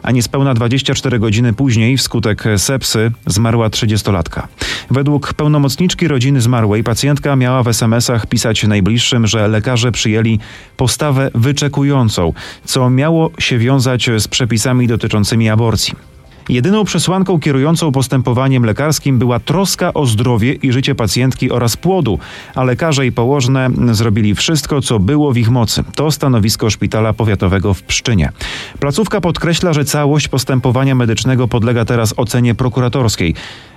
a 0.03 0.11
niespełna 0.11 0.53
24 0.53 1.19
godziny 1.19 1.53
później 1.53 1.97
wskutek 1.97 2.43
sepsy 2.57 3.11
zmarła 3.27 3.69
30-latka. 3.69 4.47
Według 4.91 5.33
pełnomocniczki 5.33 6.07
rodziny 6.07 6.41
zmarłej 6.41 6.83
pacjentka 6.83 7.35
miała 7.35 7.63
w 7.63 7.67
SMS-ach 7.67 8.25
pisać 8.25 8.63
najbliższym, 8.63 9.27
że 9.27 9.47
lekarze 9.47 9.91
przyjęli 9.91 10.39
postawę 10.77 11.31
wyczekującą, 11.35 12.33
co 12.65 12.89
miało 12.89 13.31
się 13.39 13.57
wiązać 13.57 14.09
z 14.17 14.27
przepisami 14.27 14.87
dotyczącymi 14.87 15.49
aborcji. 15.49 16.12
Jedyną 16.49 16.83
przesłanką 16.83 17.39
kierującą 17.39 17.91
postępowaniem 17.91 18.65
lekarskim 18.65 19.19
była 19.19 19.39
troska 19.39 19.93
o 19.93 20.05
zdrowie 20.05 20.53
i 20.53 20.71
życie 20.71 20.95
pacjentki 20.95 21.51
oraz 21.51 21.77
płodu, 21.77 22.19
a 22.55 22.63
lekarze 22.63 23.05
i 23.05 23.11
położne 23.11 23.69
zrobili 23.91 24.35
wszystko, 24.35 24.81
co 24.81 24.99
było 24.99 25.33
w 25.33 25.37
ich 25.37 25.49
mocy. 25.49 25.83
To 25.95 26.11
stanowisko 26.11 26.69
szpitala 26.69 27.13
powiatowego 27.13 27.73
w 27.73 27.83
Pszczynie. 27.83 28.31
Placówka 28.79 29.21
podkreśla, 29.21 29.73
że 29.73 29.85
całość 29.85 30.27
postępowania 30.27 30.95
medycznego 30.95 31.47
podlega 31.47 31.85
teraz 31.85 32.13
ocenie 32.17 32.55
prokuratorskiej. 32.55 33.35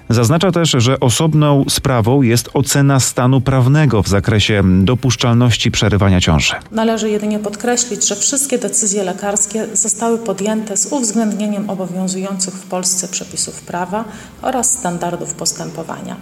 Zaznacza 0.09 0.53
też, 0.53 0.71
że 0.71 1.01
osobną 1.01 1.65
sprawą 1.69 2.23
jest 2.23 2.51
ocena 2.55 3.01
stanu 3.01 3.41
prawnego 3.41 4.03
w 4.03 4.09
zakresie 4.09 4.63
dopuszczalności 4.85 5.71
przerywania 5.71 6.21
ciąży. 6.21 6.55
Należy 6.71 7.11
jedynie 7.11 7.39
podkreślić, 7.39 8.09
że 8.09 8.17
wszystkie 8.17 8.59
decyzje 8.59 9.05
lekarskie 9.05 9.77
zostały 9.77 10.19
podjęte 10.19 10.77
z 10.77 10.93
uwzględnieniem 10.93 11.71
obowiązujących 11.71 12.55
w 12.55 12.67
Polsce 12.67 13.09
przepisów 13.09 13.61
prawa 13.61 14.05
oraz 14.43 14.79
standardów 14.79 15.35
postępowania. 15.35 16.17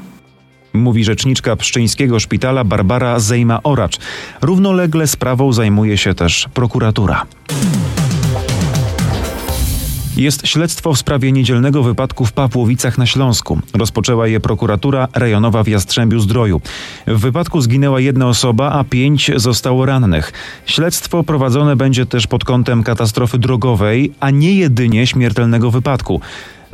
Mówi 0.73 1.05
rzeczniczka 1.05 1.57
Pszczyńskiego 1.57 2.21
Szpitala 2.21 2.64
Barbara 2.64 3.19
Zejma-Oracz. 3.19 3.99
Równolegle 4.43 5.07
sprawą 5.07 5.53
zajmuje 5.53 5.99
się 5.99 6.14
też 6.14 6.49
prokuratura. 6.55 7.26
Jest 10.16 10.47
śledztwo 10.47 10.94
w 10.94 10.99
sprawie 10.99 11.33
niedzielnego 11.33 11.83
wypadku 11.83 12.26
w 12.26 12.33
Papłowicach 12.33 12.99
na 12.99 13.06
Śląsku. 13.06 13.61
Rozpoczęła 13.75 14.26
je 14.26 14.40
prokuratura 14.40 15.09
rejonowa 15.14 15.62
w 15.62 15.68
Jastrzębiu 15.68 16.21
Zdroju. 16.21 16.61
W 17.06 17.21
wypadku 17.21 17.61
zginęła 17.61 18.00
jedna 18.00 18.28
osoba, 18.28 18.73
a 18.73 18.85
pięć 18.85 19.30
zostało 19.37 19.87
rannych. 19.87 20.33
Śledztwo 20.66 21.25
prowadzone 21.25 21.76
będzie 21.76 22.06
też 22.06 22.26
pod 22.26 22.44
kątem 22.44 22.83
katastrofy 22.83 23.38
drogowej, 23.38 24.12
a 24.21 24.30
nie 24.30 24.54
jedynie 24.54 25.06
śmiertelnego 25.06 25.71
wypadku. 25.71 26.21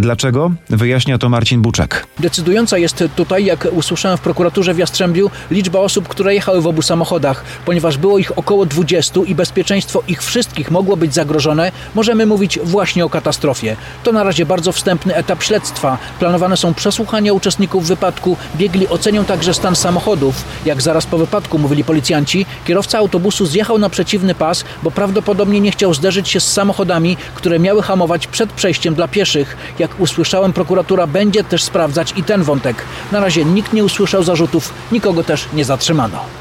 Dlaczego? 0.00 0.50
Wyjaśnia 0.70 1.18
to 1.18 1.28
Marcin 1.28 1.62
Buczek. 1.62 2.06
Decydująca 2.18 2.78
jest 2.78 3.04
tutaj, 3.16 3.44
jak 3.44 3.68
usłyszałem 3.72 4.18
w 4.18 4.20
prokuraturze 4.20 4.74
w 4.74 4.78
Jastrzębiu, 4.78 5.30
liczba 5.50 5.78
osób, 5.78 6.08
które 6.08 6.34
jechały 6.34 6.60
w 6.62 6.66
obu 6.66 6.82
samochodach. 6.82 7.44
Ponieważ 7.64 7.96
było 7.96 8.18
ich 8.18 8.38
około 8.38 8.66
20 8.66 9.20
i 9.26 9.34
bezpieczeństwo 9.34 10.02
ich 10.08 10.22
wszystkich 10.22 10.70
mogło 10.70 10.96
być 10.96 11.14
zagrożone, 11.14 11.72
możemy 11.94 12.26
mówić 12.26 12.58
właśnie 12.64 13.04
o 13.04 13.10
katastrofie. 13.10 13.76
To 14.04 14.12
na 14.12 14.24
razie 14.24 14.46
bardzo 14.46 14.72
wstępny 14.72 15.14
etap 15.14 15.42
śledztwa. 15.42 15.98
Planowane 16.18 16.56
są 16.56 16.74
przesłuchania 16.74 17.32
uczestników 17.32 17.86
wypadku. 17.86 18.36
Biegli 18.56 18.88
ocenią 18.88 19.24
także 19.24 19.54
stan 19.54 19.76
samochodów. 19.76 20.44
Jak 20.64 20.82
zaraz 20.82 21.06
po 21.06 21.18
wypadku 21.18 21.58
mówili 21.58 21.84
policjanci, 21.84 22.46
kierowca 22.64 22.98
autobusu 22.98 23.46
zjechał 23.46 23.78
na 23.78 23.90
przeciwny 23.90 24.34
pas, 24.34 24.64
bo 24.82 24.90
prawdopodobnie 24.90 25.60
nie 25.60 25.72
chciał 25.72 25.94
zderzyć 25.94 26.28
się 26.28 26.40
z 26.40 26.52
samochodami, 26.52 27.16
które 27.34 27.58
miały 27.58 27.82
hamować 27.82 28.26
przed 28.26 28.52
przejściem 28.52 28.94
dla 28.94 29.08
pieszych. 29.08 29.56
Jak 29.78 29.89
jak 29.90 30.00
usłyszałem, 30.00 30.52
prokuratura 30.52 31.06
będzie 31.06 31.44
też 31.44 31.64
sprawdzać 31.64 32.14
i 32.16 32.24
ten 32.24 32.42
wątek. 32.42 32.84
Na 33.12 33.20
razie 33.20 33.44
nikt 33.44 33.72
nie 33.72 33.84
usłyszał 33.84 34.22
zarzutów, 34.22 34.72
nikogo 34.92 35.24
też 35.24 35.48
nie 35.52 35.64
zatrzymano. 35.64 36.39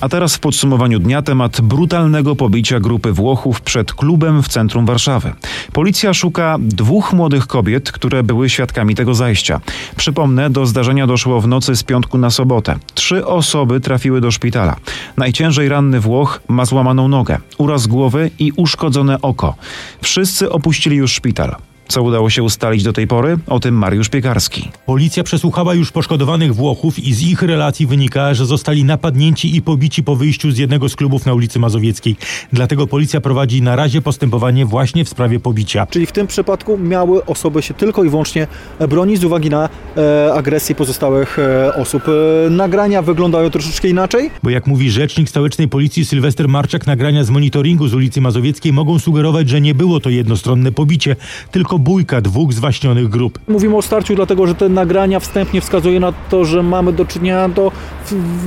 A 0.00 0.08
teraz 0.08 0.36
w 0.36 0.38
podsumowaniu 0.38 0.98
dnia 0.98 1.22
temat 1.22 1.60
brutalnego 1.60 2.36
pobicia 2.36 2.80
grupy 2.80 3.12
Włochów 3.12 3.60
przed 3.60 3.92
klubem 3.92 4.42
w 4.42 4.48
centrum 4.48 4.86
Warszawy. 4.86 5.32
Policja 5.72 6.14
szuka 6.14 6.56
dwóch 6.60 7.12
młodych 7.12 7.46
kobiet, 7.46 7.92
które 7.92 8.22
były 8.22 8.50
świadkami 8.50 8.94
tego 8.94 9.14
zajścia. 9.14 9.60
Przypomnę, 9.96 10.50
do 10.50 10.66
zdarzenia 10.66 11.06
doszło 11.06 11.40
w 11.40 11.48
nocy 11.48 11.76
z 11.76 11.82
piątku 11.82 12.18
na 12.18 12.30
sobotę. 12.30 12.76
Trzy 12.94 13.26
osoby 13.26 13.80
trafiły 13.80 14.20
do 14.20 14.30
szpitala. 14.30 14.76
Najciężej 15.16 15.68
ranny 15.68 16.00
Włoch 16.00 16.40
ma 16.48 16.64
złamaną 16.64 17.08
nogę, 17.08 17.38
uraz 17.58 17.86
głowy 17.86 18.30
i 18.38 18.52
uszkodzone 18.56 19.20
oko. 19.22 19.54
Wszyscy 20.02 20.50
opuścili 20.50 20.96
już 20.96 21.12
szpital. 21.12 21.56
Co 21.88 22.02
udało 22.02 22.30
się 22.30 22.42
ustalić 22.42 22.82
do 22.82 22.92
tej 22.92 23.06
pory? 23.06 23.38
O 23.46 23.60
tym 23.60 23.74
Mariusz 23.74 24.08
Piekarski. 24.08 24.70
Policja 24.86 25.24
przesłuchała 25.24 25.74
już 25.74 25.92
poszkodowanych 25.92 26.54
Włochów 26.54 26.98
i 26.98 27.14
z 27.14 27.22
ich 27.22 27.42
relacji 27.42 27.86
wynika, 27.86 28.34
że 28.34 28.46
zostali 28.46 28.84
napadnięci 28.84 29.56
i 29.56 29.62
pobici 29.62 30.02
po 30.02 30.16
wyjściu 30.16 30.50
z 30.50 30.58
jednego 30.58 30.88
z 30.88 30.96
klubów 30.96 31.26
na 31.26 31.34
ulicy 31.34 31.58
Mazowieckiej. 31.58 32.16
Dlatego 32.52 32.86
policja 32.86 33.20
prowadzi 33.20 33.62
na 33.62 33.76
razie 33.76 34.02
postępowanie 34.02 34.66
właśnie 34.66 35.04
w 35.04 35.08
sprawie 35.08 35.40
pobicia. 35.40 35.86
Czyli 35.86 36.06
w 36.06 36.12
tym 36.12 36.26
przypadku 36.26 36.78
miały 36.78 37.24
osoby 37.24 37.62
się 37.62 37.74
tylko 37.74 38.04
i 38.04 38.08
wyłącznie 38.08 38.46
bronić 38.88 39.20
z 39.20 39.24
uwagi 39.24 39.50
na 39.50 39.68
e, 39.96 40.32
agresję 40.34 40.74
pozostałych 40.74 41.38
e, 41.38 41.74
osób. 41.74 42.02
E, 42.46 42.50
nagrania 42.50 43.02
wyglądają 43.02 43.50
troszeczkę 43.50 43.88
inaczej. 43.88 44.30
Bo 44.42 44.50
jak 44.50 44.66
mówi 44.66 44.90
rzecznik 44.90 45.28
stołecznej 45.28 45.68
policji 45.68 46.04
Sylwester 46.04 46.48
Marczak, 46.48 46.86
nagrania 46.86 47.24
z 47.24 47.30
monitoringu 47.30 47.88
z 47.88 47.94
ulicy 47.94 48.20
Mazowieckiej 48.20 48.72
mogą 48.72 48.98
sugerować, 48.98 49.48
że 49.48 49.60
nie 49.60 49.74
było 49.74 50.00
to 50.00 50.10
jednostronne 50.10 50.72
pobicie, 50.72 51.16
tylko 51.50 51.77
bójka 51.78 52.20
dwóch 52.20 52.52
zwaśnionych 52.52 53.08
grup. 53.08 53.38
Mówimy 53.48 53.76
o 53.76 53.82
starciu, 53.82 54.14
dlatego 54.14 54.46
że 54.46 54.54
te 54.54 54.68
nagrania 54.68 55.20
wstępnie 55.20 55.60
wskazuje 55.60 56.00
na 56.00 56.12
to, 56.12 56.44
że 56.44 56.62
mamy 56.62 56.92
do 56.92 57.04
czynienia 57.04 57.48
do 57.48 57.72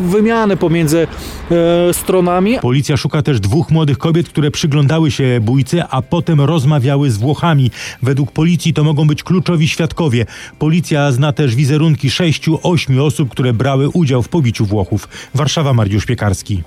wymiany 0.10 0.58
pomiędzy 0.58 1.08
e, 1.52 1.94
stronami. 1.94 2.60
Policja 2.62 2.98
szuka 2.98 3.22
też 3.22 3.40
dwóch 3.40 3.72
młodych 3.72 3.98
kobiet, 3.98 4.30
które 4.30 4.52
przyglądały 4.52 5.12
się 5.12 5.40
bójce, 5.42 5.88
a 5.88 6.02
potem 6.02 6.42
rozmawiały 6.42 7.12
z 7.12 7.18
Włochami. 7.18 7.72
Według 8.02 8.32
policji 8.32 8.74
to 8.74 8.84
mogą 8.84 9.08
być 9.08 9.24
kluczowi 9.24 9.68
świadkowie. 9.68 10.26
Policja 10.60 11.12
zna 11.12 11.34
też 11.34 11.56
wizerunki 11.56 12.10
sześciu, 12.10 12.60
ośmiu 12.64 13.06
osób, 13.06 13.30
które 13.30 13.54
brały 13.54 13.90
udział 13.90 14.24
w 14.24 14.30
pobiciu 14.30 14.66
Włochów. 14.66 15.08
Warszawa, 15.36 15.74
Mariusz 15.74 16.06
Piekarski. 16.06 16.64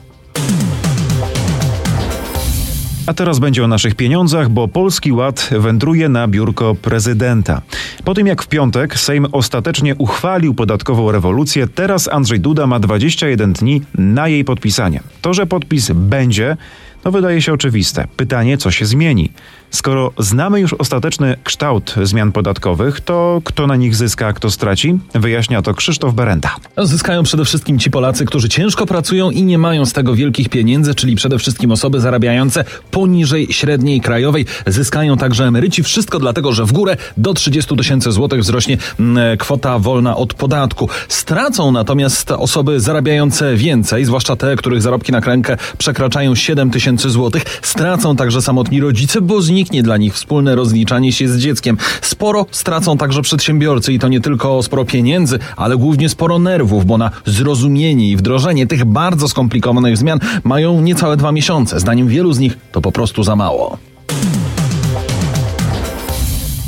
A 3.06 3.14
teraz 3.14 3.38
będzie 3.38 3.64
o 3.64 3.68
naszych 3.68 3.94
pieniądzach, 3.94 4.48
bo 4.48 4.68
Polski 4.68 5.12
Ład 5.12 5.50
wędruje 5.58 6.08
na 6.08 6.28
biurko 6.28 6.74
prezydenta. 6.74 7.62
Po 8.04 8.14
tym 8.14 8.26
jak 8.26 8.42
w 8.42 8.48
piątek 8.48 8.98
Sejm 8.98 9.26
ostatecznie 9.32 9.94
uchwalił 9.94 10.54
podatkową 10.54 11.12
rewolucję, 11.12 11.68
teraz 11.68 12.08
Andrzej 12.08 12.40
Duda 12.40 12.66
ma 12.66 12.80
21 12.80 13.52
dni 13.52 13.82
na 13.94 14.28
jej 14.28 14.44
podpisanie. 14.44 15.00
To, 15.22 15.34
że 15.34 15.46
podpis 15.46 15.90
będzie, 15.94 16.56
no 17.04 17.10
wydaje 17.10 17.42
się 17.42 17.52
oczywiste. 17.52 18.06
Pytanie, 18.16 18.58
co 18.58 18.70
się 18.70 18.86
zmieni? 18.86 19.32
Skoro 19.74 20.12
znamy 20.18 20.60
już 20.60 20.72
ostateczny 20.74 21.36
kształt 21.44 21.94
zmian 22.02 22.32
podatkowych, 22.32 23.00
to 23.00 23.40
kto 23.44 23.66
na 23.66 23.76
nich 23.76 23.96
zyska, 23.96 24.26
a 24.26 24.32
kto 24.32 24.50
straci? 24.50 24.98
Wyjaśnia 25.14 25.62
to 25.62 25.74
Krzysztof 25.74 26.14
Berenda. 26.14 26.56
Zyskają 26.78 27.22
przede 27.22 27.44
wszystkim 27.44 27.78
ci 27.78 27.90
Polacy, 27.90 28.24
którzy 28.24 28.48
ciężko 28.48 28.86
pracują 28.86 29.30
i 29.30 29.42
nie 29.42 29.58
mają 29.58 29.86
z 29.86 29.92
tego 29.92 30.14
wielkich 30.14 30.48
pieniędzy, 30.48 30.94
czyli 30.94 31.16
przede 31.16 31.38
wszystkim 31.38 31.72
osoby 31.72 32.00
zarabiające 32.00 32.64
poniżej 32.90 33.46
średniej 33.50 34.00
krajowej. 34.00 34.46
Zyskają 34.66 35.16
także 35.16 35.44
emeryci. 35.44 35.82
Wszystko 35.82 36.18
dlatego, 36.18 36.52
że 36.52 36.64
w 36.64 36.72
górę 36.72 36.96
do 37.16 37.34
30 37.34 37.76
tysięcy 37.76 38.12
złotych 38.12 38.40
wzrośnie 38.40 38.78
mm, 39.00 39.38
kwota 39.38 39.78
wolna 39.78 40.16
od 40.16 40.34
podatku. 40.34 40.88
Stracą 41.08 41.72
natomiast 41.72 42.30
osoby 42.30 42.80
zarabiające 42.80 43.56
więcej, 43.56 44.04
zwłaszcza 44.04 44.36
te, 44.36 44.56
których 44.56 44.82
zarobki 44.82 45.12
na 45.12 45.20
kręgę 45.20 45.56
przekraczają 45.78 46.34
7 46.34 46.70
tysięcy 46.70 47.10
złotych. 47.10 47.44
Stracą 47.62 48.16
także 48.16 48.42
samotni 48.42 48.80
rodzice, 48.80 49.20
bo 49.20 49.42
znikną 49.42 49.63
zniknie 49.64 49.82
dla 49.82 49.96
nich 49.96 50.14
wspólne 50.14 50.54
rozliczanie 50.54 51.12
się 51.12 51.28
z 51.28 51.38
dzieckiem. 51.38 51.76
Sporo 52.02 52.46
stracą 52.50 52.96
także 52.96 53.22
przedsiębiorcy 53.22 53.92
i 53.92 53.98
to 53.98 54.08
nie 54.08 54.20
tylko 54.20 54.62
sporo 54.62 54.84
pieniędzy, 54.84 55.38
ale 55.56 55.76
głównie 55.76 56.08
sporo 56.08 56.38
nerwów, 56.38 56.86
bo 56.86 56.98
na 56.98 57.10
zrozumienie 57.26 58.10
i 58.10 58.16
wdrożenie 58.16 58.66
tych 58.66 58.84
bardzo 58.84 59.28
skomplikowanych 59.28 59.96
zmian 59.96 60.18
mają 60.44 60.80
niecałe 60.80 61.16
dwa 61.16 61.32
miesiące. 61.32 61.80
Zdaniem 61.80 62.08
wielu 62.08 62.32
z 62.32 62.38
nich 62.38 62.58
to 62.72 62.80
po 62.80 62.92
prostu 62.92 63.22
za 63.22 63.36
mało. 63.36 63.78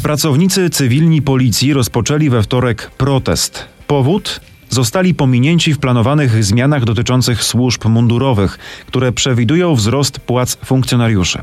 Pracownicy 0.02 0.70
cywilni 0.70 1.22
policji 1.22 1.72
rozpoczęli 1.72 2.30
we 2.30 2.42
wtorek 2.42 2.90
protest. 2.98 3.64
Powód? 3.86 4.40
Zostali 4.70 5.14
pominięci 5.14 5.75
w 5.75 5.78
planowanych 5.78 6.44
zmianach 6.44 6.85
dotyczących 6.85 7.42
służb 7.42 7.85
mundurowych, 7.85 8.58
które 8.87 9.12
przewidują 9.12 9.75
wzrost 9.75 10.20
płac 10.20 10.58
funkcjonariuszy. 10.64 11.38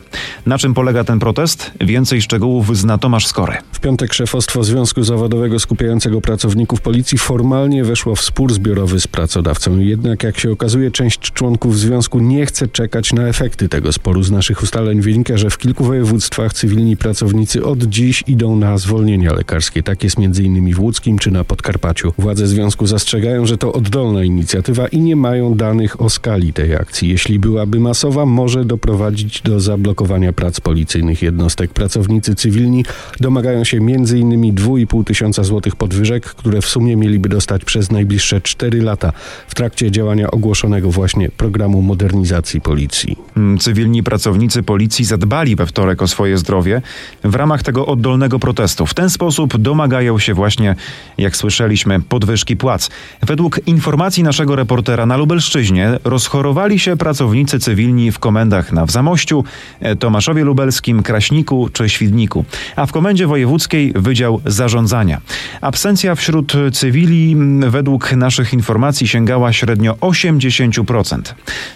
Na 0.46 0.58
czym 0.58 0.74
polega 0.74 1.04
ten 1.04 1.20
protest? 1.20 1.72
Więcej 1.82 2.22
szczegółów 2.22 2.78
zna 2.78 2.98
Tomasz 2.98 3.28
Skory. 3.28 3.54
W 3.72 3.80
piątek 3.80 4.14
szefostwo 4.14 4.64
Związku 4.64 5.04
Zawodowego 5.04 5.60
skupiającego 5.60 6.22
pracowników 6.22 6.82
policji 6.82 7.18
formalnie 7.18 7.84
weszło 7.84 8.16
w 8.16 8.22
spór 8.22 8.54
zbiorowy 8.54 9.00
z 9.00 9.08
pracodawcą. 9.08 9.80
Jednak 9.80 10.24
jak 10.24 10.40
się 10.40 10.52
okazuje, 10.52 10.92
część 10.92 11.20
członków 11.20 11.80
związku 11.80 12.20
nie 12.20 12.46
chce 12.46 12.68
czekać 12.68 13.14
na 13.14 13.28
efekty 13.28 13.70
tego 13.70 13.94
sporu. 13.94 14.24
Z 14.24 14.32
naszych 14.32 14.64
ustaleń 14.64 15.02
wynika, 15.02 15.38
że 15.38 15.50
w 15.50 15.58
kilku 15.58 15.84
województwach 15.84 16.54
cywilni 16.54 16.98
pracownicy 16.98 17.66
od 17.66 17.84
dziś 17.84 18.24
idą 18.28 18.56
na 18.56 18.78
zwolnienia 18.78 19.34
lekarskie. 19.34 19.84
Tak 19.84 20.04
jest 20.04 20.18
m.in. 20.20 20.74
w 20.74 20.80
Łódzkim 20.80 21.18
czy 21.18 21.32
na 21.32 21.44
Podkarpaciu. 21.44 22.14
Władze 22.18 22.48
związku 22.48 22.88
zastrzegają 22.88 23.13
ostrzegają, 23.14 23.46
że 23.46 23.58
to 23.58 23.74
oddolna 23.74 24.24
inicjatywa 24.24 24.88
i 24.88 25.00
nie 25.00 25.16
mają 25.16 25.56
danych 25.56 26.02
o 26.02 26.10
skali 26.10 26.54
tej 26.54 26.76
akcji. 26.76 27.10
Jeśli 27.10 27.40
byłaby 27.40 27.80
masowa, 27.80 28.26
może 28.26 28.66
doprowadzić 28.66 29.42
do 29.42 29.60
zablokowania 29.60 30.34
prac 30.34 30.60
policyjnych 30.60 31.22
jednostek. 31.22 31.74
Pracownicy 31.74 32.36
cywilni 32.36 32.86
domagają 33.20 33.64
się 33.64 33.78
m.in. 33.78 34.56
2,5 34.56 35.04
tysiąca 35.04 35.44
złotych 35.44 35.76
podwyżek, 35.76 36.26
które 36.26 36.62
w 36.62 36.66
sumie 36.66 36.96
mieliby 36.96 37.30
dostać 37.30 37.66
przez 37.66 37.92
najbliższe 37.92 38.42
4 38.42 38.82
lata 38.82 39.14
w 39.48 39.56
trakcie 39.56 39.92
działania 39.92 40.32
ogłoszonego 40.32 40.92
właśnie 40.92 41.30
programu 41.30 41.82
modernizacji 41.82 42.62
policji. 42.62 43.18
Mm, 43.38 43.58
Cywilni 43.58 44.04
pracownicy 44.04 44.64
policji 44.64 45.06
zadbali 45.06 45.56
we 45.56 45.66
wtorek 45.66 46.02
o 46.02 46.08
swoje 46.08 46.38
zdrowie 46.38 46.82
w 47.24 47.36
ramach 47.36 47.64
tego 47.64 47.86
oddolnego 47.86 48.40
protestu. 48.40 48.86
W 48.86 48.94
ten 48.94 49.10
sposób 49.10 49.58
domagają 49.58 50.20
się 50.20 50.34
właśnie, 50.34 50.76
jak 51.18 51.36
słyszeliśmy, 51.36 52.02
podwyżki 52.02 52.58
płac. 52.58 52.90
Według 53.22 53.60
informacji 53.68 54.24
naszego 54.24 54.56
reportera 54.56 55.06
na 55.06 55.18
Lubelszczyźnie 55.18 56.00
rozchorowali 56.04 56.80
się 56.80 56.98
pracownicy 56.98 57.60
cywilni 57.60 58.12
w 58.12 58.20
komendach 58.20 58.72
na 58.72 58.86
Wzamościu, 58.86 59.44
e, 59.80 59.96
Tomaszowie 59.96 60.44
Lubelskim, 60.44 61.04
Kraśniku 61.04 61.70
czy 61.74 61.90
Świdniku, 61.90 62.46
a 62.76 62.86
w 62.86 62.92
komendzie 62.92 63.28
wojewódzkiej 63.28 63.94
Wydział 63.96 64.42
Zarządzania. 64.46 65.22
Absencja 65.62 66.16
wśród 66.16 66.54
cywili 66.74 67.32
mm, 67.32 67.72
według 67.72 68.12
naszych 68.12 68.54
informacji 68.54 69.08
sięgała 69.08 69.54
średnio 69.54 69.94
80%. 69.94 71.22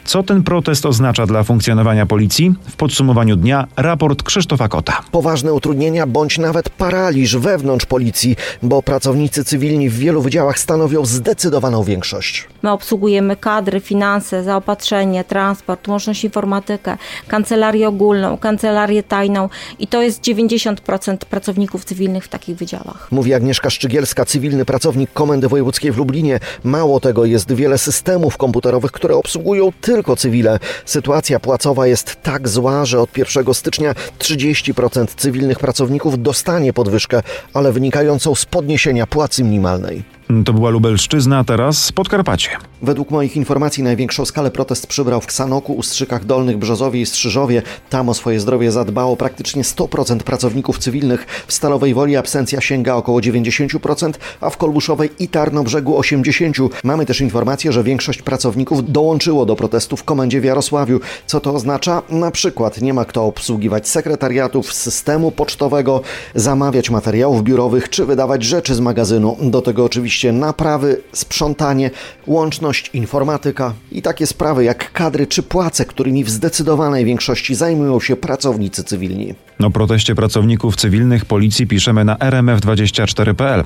Co 0.05 0.23
ten 0.23 0.43
protest 0.43 0.85
oznacza 0.85 1.25
dla 1.25 1.43
funkcjonowania 1.47 2.05
policji? 2.05 2.53
W 2.69 2.75
podsumowaniu 2.75 3.35
dnia 3.35 3.67
raport 3.75 4.23
Krzysztofa 4.23 4.67
Kota. 4.67 5.01
Poważne 5.11 5.53
utrudnienia 5.53 6.07
bądź 6.07 6.37
nawet 6.37 6.69
paraliż 6.69 7.37
wewnątrz 7.37 7.85
policji, 7.85 8.35
bo 8.63 8.83
pracownicy 8.83 9.45
cywilni 9.45 9.89
w 9.89 9.97
wielu 9.97 10.21
wydziałach 10.21 10.59
stanowią 10.59 11.05
zdecydowaną 11.05 11.83
większość. 11.83 12.47
My 12.61 12.71
obsługujemy 12.71 13.35
kadry, 13.35 13.79
finanse, 13.79 14.43
zaopatrzenie, 14.43 15.23
transport, 15.23 15.87
łączność 15.87 16.23
informatykę, 16.23 16.97
kancelarię 17.27 17.87
ogólną, 17.87 18.37
kancelarię 18.37 19.03
tajną 19.03 19.49
i 19.79 19.87
to 19.87 20.01
jest 20.01 20.21
90% 20.21 21.17
pracowników 21.17 21.85
cywilnych 21.85 22.23
w 22.23 22.27
takich 22.27 22.57
wydziałach. 22.57 23.07
Mówi 23.11 23.33
Agnieszka 23.33 23.69
Szczygielska, 23.69 24.25
cywilny 24.25 24.65
pracownik 24.65 25.13
Komendy 25.13 25.47
Wojewódzkiej 25.47 25.91
w 25.91 25.97
Lublinie. 25.97 26.39
Mało 26.63 26.99
tego, 26.99 27.25
jest 27.25 27.51
wiele 27.51 27.77
systemów 27.77 28.37
komputerowych, 28.37 28.91
które 28.91 29.15
obsługują 29.15 29.71
tylko 29.81 30.15
cywile. 30.15 30.59
Sytuacja 30.85 31.36
płacowa 31.39 31.87
jest 31.87 32.21
tak 32.23 32.47
zła, 32.47 32.85
że 32.85 33.01
od 33.01 33.17
1 33.17 33.53
stycznia 33.53 33.93
30% 34.19 35.07
cywilnych 35.17 35.59
pracowników 35.59 36.21
dostanie 36.21 36.73
podwyżkę, 36.73 37.21
ale 37.53 37.71
wynikającą 37.71 38.35
z 38.35 38.45
podniesienia 38.45 39.07
płacy 39.07 39.43
minimalnej. 39.43 40.16
To 40.45 40.53
była 40.53 40.69
Lubelszczyzna, 40.69 41.43
teraz 41.43 41.91
Podkarpacie. 41.91 42.49
Według 42.81 43.11
moich 43.11 43.35
informacji 43.35 43.83
największą 43.83 44.25
skalę 44.25 44.51
protest 44.51 44.87
przybrał 44.87 45.21
w 45.21 45.25
Ksanoku, 45.25 45.73
Ustrzykach 45.73 46.25
Dolnych, 46.25 46.57
Brzozowie 46.57 47.01
i 47.01 47.05
Strzyżowie. 47.05 47.61
Tam 47.89 48.09
o 48.09 48.13
swoje 48.13 48.39
zdrowie 48.39 48.71
zadbało 48.71 49.17
praktycznie 49.17 49.63
100% 49.63 50.17
pracowników 50.17 50.79
cywilnych. 50.79 51.25
W 51.47 51.53
Stalowej 51.53 51.93
Woli 51.93 52.17
absencja 52.17 52.61
sięga 52.61 52.95
około 52.95 53.19
90%, 53.19 54.13
a 54.41 54.49
w 54.49 54.57
Kolbuszowej 54.57 55.09
i 55.19 55.27
Tarnobrzegu 55.27 55.99
80%. 55.99 56.69
Mamy 56.83 57.05
też 57.05 57.21
informację, 57.21 57.71
że 57.71 57.83
większość 57.83 58.21
pracowników 58.21 58.91
dołączyło 58.91 59.45
do 59.45 59.55
protestu 59.55 59.97
w 59.97 60.03
komendzie 60.03 60.41
w 60.41 60.43
Jarosławiu. 60.43 60.99
Co 61.25 61.39
to 61.39 61.53
oznacza? 61.53 62.01
Na 62.09 62.31
przykład 62.31 62.81
nie 62.81 62.93
ma 62.93 63.05
kto 63.05 63.25
obsługiwać 63.25 63.87
sekretariatów, 63.87 64.73
systemu 64.73 65.31
pocztowego, 65.31 66.01
zamawiać 66.35 66.89
materiałów 66.89 67.43
biurowych 67.43 67.89
czy 67.89 68.05
wydawać 68.05 68.43
rzeczy 68.43 68.75
z 68.75 68.79
magazynu. 68.79 69.37
Do 69.41 69.61
tego 69.61 69.85
oczywiście 69.85 70.16
naprawy, 70.23 71.01
sprzątanie, 71.13 71.91
łączność, 72.27 72.89
informatyka 72.93 73.73
i 73.91 74.01
takie 74.01 74.27
sprawy 74.27 74.63
jak 74.63 74.91
kadry 74.91 75.27
czy 75.27 75.43
płace, 75.43 75.85
którymi 75.85 76.23
w 76.23 76.29
zdecydowanej 76.29 77.05
większości 77.05 77.55
zajmują 77.55 77.99
się 77.99 78.15
pracownicy 78.15 78.83
cywilni. 78.83 79.35
O 79.63 79.69
proteście 79.69 80.15
pracowników 80.15 80.75
cywilnych 80.75 81.25
policji 81.25 81.67
piszemy 81.67 82.05
na 82.05 82.15
rmf24.pl. 82.15 83.63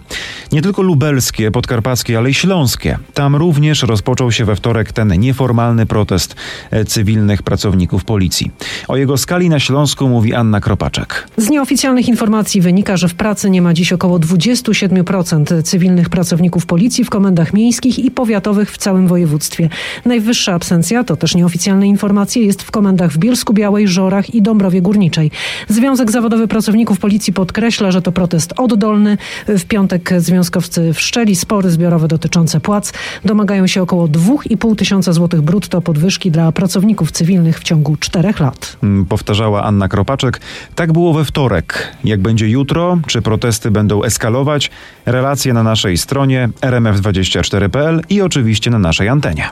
Nie 0.51 0.62
tylko 0.62 0.81
lubelskie, 0.81 1.51
podkarpackie, 1.51 2.17
ale 2.17 2.29
i 2.29 2.34
śląskie. 2.34 2.98
Tam 3.13 3.36
również 3.36 3.84
rozpoczął 3.84 4.31
się 4.31 4.46
we 4.46 4.55
wtorek 4.55 4.91
ten 4.91 5.20
nieformalny 5.20 5.86
protest 5.86 6.36
e, 6.72 6.86
cywilnych 6.86 7.43
pracowników 7.43 8.03
policji. 8.03 8.51
O 8.88 8.98
jego 8.98 9.17
skali 9.17 9.50
na 9.50 9.60
Śląsku 9.60 10.10
mówi 10.10 10.34
Anna 10.34 10.60
Kropaczek. 10.60 11.27
Z 11.38 11.50
nieoficjalnych 11.50 12.08
informacji 12.08 12.62
wynika, 12.62 12.98
że 12.98 13.08
w 13.08 13.15
pracy 13.15 13.50
nie 13.50 13.62
ma 13.62 13.74
dziś 13.74 13.93
około 13.93 14.20
27% 14.20 15.63
cywilnych 15.63 16.10
pracowników 16.10 16.41
policji 16.50 17.04
w 17.04 17.10
komendach 17.10 17.54
miejskich 17.54 18.00
i 18.00 18.12
powiatowych 18.12 18.72
w 18.72 18.78
całym 18.78 19.08
województwie. 19.08 19.70
Najwyższa 20.06 20.54
absencja, 20.54 21.04
to 21.04 21.16
też 21.16 21.36
nieoficjalne 21.36 21.88
informacje, 21.88 22.44
jest 22.46 22.64
w 22.64 22.72
komendach 22.72 23.12
w 23.12 23.18
Bielsku 23.18 23.54
Białej, 23.54 23.88
Żorach 23.88 24.36
i 24.36 24.42
Dąbrowie 24.42 24.82
Górniczej. 24.82 25.32
Związek 25.68 26.12
Zawodowy 26.12 26.48
Pracowników 26.48 27.00
Policji 27.00 27.34
podkreśla, 27.34 27.92
że 27.92 28.02
to 28.02 28.12
protest 28.12 28.54
oddolny. 28.58 29.18
W 29.48 29.66
piątek 29.66 30.14
związkowcy 30.18 30.94
wszczęli 30.94 31.36
spory 31.36 31.72
zbiorowe 31.72 32.08
dotyczące 32.08 32.60
płac. 32.60 32.94
Domagają 33.26 33.68
się 33.68 33.82
około 33.82 34.08
2,5 34.08 34.76
tysiąca 34.76 35.14
złotych 35.14 35.42
brutto 35.42 35.82
podwyżki 35.82 36.32
dla 36.32 36.52
pracowników 36.52 37.12
cywilnych 37.12 37.60
w 37.60 37.64
ciągu 37.64 37.96
czterech 37.96 38.40
lat. 38.40 38.78
Mm, 38.84 39.06
Powtarzała 39.06 39.64
Anna 39.64 39.88
Kropaczek. 39.88 40.42
Tak 40.75 40.94
było 40.94 41.14
we 41.14 41.25
wtorek. 41.25 41.96
Jak 42.04 42.20
będzie 42.20 42.50
jutro, 42.50 42.98
czy 43.08 43.22
protesty 43.22 43.72
będą 43.72 44.04
eskalować? 44.04 44.72
Relacje 45.06 45.54
na 45.54 45.64
naszej 45.64 45.98
stronie 45.98 46.30
rmf24.pl 46.61 48.01
i 48.09 48.22
oczywiście 48.22 48.72
na 48.72 48.79
naszej 48.79 49.09
antenie. 49.09 49.50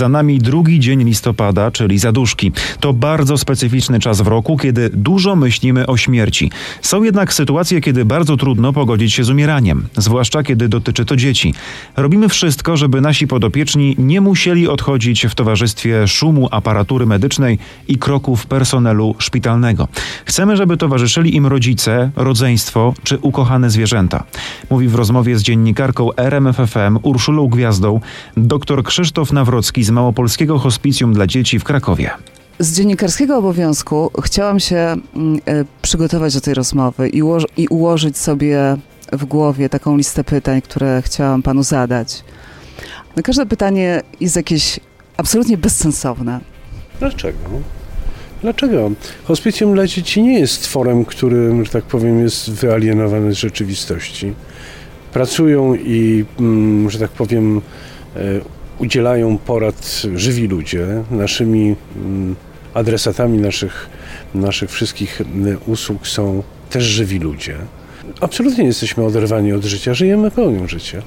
Za 0.00 0.08
nami 0.08 0.38
drugi 0.38 0.80
dzień 0.80 1.04
listopada, 1.04 1.70
czyli 1.70 1.98
zaduszki. 1.98 2.52
To 2.80 2.92
bardzo 2.92 3.38
specyficzny 3.38 4.00
czas 4.00 4.20
w 4.20 4.26
roku, 4.26 4.56
kiedy 4.56 4.90
dużo 4.90 5.36
myślimy 5.36 5.86
o 5.86 5.96
śmierci. 5.96 6.50
Są 6.82 7.02
jednak 7.02 7.32
sytuacje, 7.32 7.80
kiedy 7.80 8.04
bardzo 8.04 8.36
trudno 8.36 8.72
pogodzić 8.72 9.12
się 9.12 9.24
z 9.24 9.30
umieraniem, 9.30 9.86
zwłaszcza 9.96 10.42
kiedy 10.42 10.68
dotyczy 10.68 11.04
to 11.04 11.16
dzieci. 11.16 11.54
Robimy 11.96 12.28
wszystko, 12.28 12.76
żeby 12.76 13.00
nasi 13.00 13.26
podopieczni 13.26 13.94
nie 13.98 14.20
musieli 14.20 14.68
odchodzić 14.68 15.26
w 15.26 15.34
towarzystwie 15.34 16.08
szumu 16.08 16.48
aparatury 16.50 17.06
medycznej 17.06 17.58
i 17.88 17.98
kroków 17.98 18.46
personelu 18.46 19.14
szpitalnego. 19.18 19.88
Chcemy, 20.24 20.56
żeby 20.56 20.76
towarzyszyli 20.76 21.36
im 21.36 21.46
rodzice, 21.46 22.10
rodzeństwo 22.16 22.94
czy 23.04 23.18
ukochane 23.18 23.70
zwierzęta. 23.70 24.24
Mówi 24.70 24.88
w 24.88 24.94
rozmowie 24.94 25.38
z 25.38 25.42
dziennikarką 25.42 26.14
RMFFM 26.16 26.98
Urszulą 27.02 27.48
Gwiazdą 27.48 28.00
dr 28.36 28.84
Krzysztof 28.84 29.32
Nawrocki 29.32 29.89
z 29.90 29.92
Małopolskiego 29.92 30.58
Hospicjum 30.58 31.12
dla 31.12 31.26
Dzieci 31.26 31.58
w 31.58 31.64
Krakowie. 31.64 32.10
Z 32.58 32.76
dziennikarskiego 32.76 33.36
obowiązku 33.36 34.10
chciałam 34.22 34.60
się 34.60 34.76
mm, 34.76 35.40
e, 35.46 35.64
przygotować 35.82 36.34
do 36.34 36.40
tej 36.40 36.54
rozmowy 36.54 37.08
i, 37.08 37.22
ułoż- 37.22 37.46
i 37.56 37.68
ułożyć 37.68 38.18
sobie 38.18 38.76
w 39.12 39.24
głowie 39.24 39.68
taką 39.68 39.96
listę 39.96 40.24
pytań, 40.24 40.62
które 40.62 41.02
chciałam 41.02 41.42
panu 41.42 41.62
zadać. 41.62 42.24
No 43.16 43.22
każde 43.22 43.46
pytanie 43.46 44.02
jest 44.20 44.36
jakieś 44.36 44.80
absolutnie 45.16 45.58
bezsensowne. 45.58 46.40
Dlaczego? 46.98 47.38
Dlaczego? 48.42 48.90
Hospicjum 49.24 49.74
dla 49.74 49.86
dzieci 49.86 50.22
nie 50.22 50.38
jest 50.40 50.62
tworem, 50.62 51.04
który, 51.04 51.64
że 51.64 51.70
tak 51.70 51.84
powiem, 51.84 52.20
jest 52.22 52.50
wyalienowany 52.50 53.34
z 53.34 53.36
rzeczywistości. 53.38 54.34
Pracują 55.12 55.74
i, 55.74 56.24
mm, 56.40 56.90
że 56.90 56.98
tak 56.98 57.10
powiem, 57.10 57.60
e, 58.16 58.20
udzielają 58.80 59.38
porad 59.38 60.02
żywi 60.14 60.48
ludzie. 60.48 60.86
Naszymi 61.10 61.76
mm, 61.96 62.36
adresatami 62.74 63.38
naszych, 63.38 63.90
naszych 64.34 64.70
wszystkich 64.70 65.20
mm, 65.20 65.58
usług 65.66 66.08
są 66.08 66.42
też 66.70 66.84
żywi 66.84 67.18
ludzie. 67.18 67.56
Absolutnie 68.20 68.62
nie 68.62 68.68
jesteśmy 68.68 69.04
oderwani 69.04 69.52
od 69.52 69.64
życia, 69.64 69.94
żyjemy 69.94 70.30
pełnią 70.30 70.68
życia. 70.68 71.02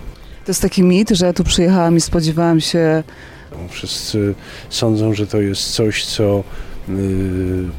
To 0.46 0.52
jest 0.52 0.62
taki 0.62 0.84
mit, 0.84 1.10
że 1.10 1.26
ja 1.26 1.34
tu 1.34 1.44
przyjechałam 1.44 1.98
i 1.98 2.02
spodziewałam 2.02 2.62
się 2.62 3.04
Wszyscy 3.70 4.34
sądzą, 4.70 5.14
że 5.14 5.28
to 5.28 5.42
jest 5.42 5.72
coś, 5.72 6.06
co 6.06 6.44
y, 6.90 6.94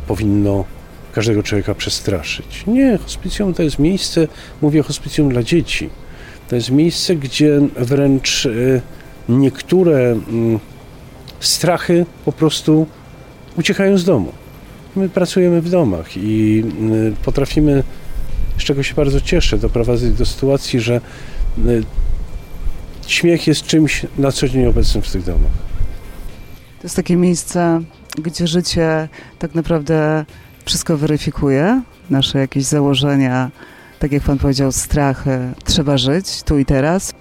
powinno 0.07 0.65
każdego 1.13 1.43
człowieka 1.43 1.75
przestraszyć. 1.75 2.65
Nie, 2.67 2.99
hospicjum 2.99 3.55
to 3.55 3.63
jest 3.63 3.79
miejsce, 3.79 4.29
mówię 4.63 4.83
hospicjum 4.83 5.29
dla 5.29 5.43
dzieci. 5.43 5.91
To 6.49 6.57
jest 6.57 6.71
miejsce, 6.71 7.17
gdzie 7.17 7.61
wręcz 7.77 8.47
y, 8.47 8.81
niektóre 9.29 10.13
mm, 10.13 10.59
strachy 11.41 12.07
po 12.25 12.33
prostu 12.33 12.87
uciekają 13.59 13.99
z 13.99 14.05
domu. 14.05 14.33
My 14.97 15.09
pracujemy 15.09 15.63
w 15.63 15.71
domach 15.71 16.17
i 16.17 16.65
y, 16.93 17.25
potrafimy, 17.25 17.83
z 18.59 18.63
czego 18.63 18.83
się 18.83 18.95
bardzo 18.95 19.21
cieszę, 19.21 19.59
doprowadzać 19.59 20.11
do 20.11 20.27
sytuacji, 20.27 20.81
że 20.81 21.01
y, 21.67 21.83
śmiech 23.07 23.47
jest 23.47 23.67
czymś 23.67 24.07
na 24.19 24.33
co 24.33 24.49
dzień 24.49 24.67
obecnym 24.67 25.03
w 25.03 25.13
tych 25.13 25.25
domach. 25.25 25.53
To 26.79 26.87
jest 26.87 26.97
takie 26.97 27.17
miejsce, 27.17 27.83
gdzie 28.19 28.47
życie 28.47 29.09
tak 29.39 29.55
naprawdę 29.55 30.25
wszystko 30.65 30.97
weryfikuje, 30.97 31.83
nasze 32.11 32.39
jakieś 32.39 32.65
założenia, 32.65 33.51
tak 33.99 34.13
jak 34.13 34.23
pan 34.23 34.39
powiedział, 34.39 34.73
strachy. 34.73 35.39
Trzeba 35.65 35.99
żyć 35.99 36.43
tu 36.43 36.59
i 36.59 36.65
teraz. 36.65 37.14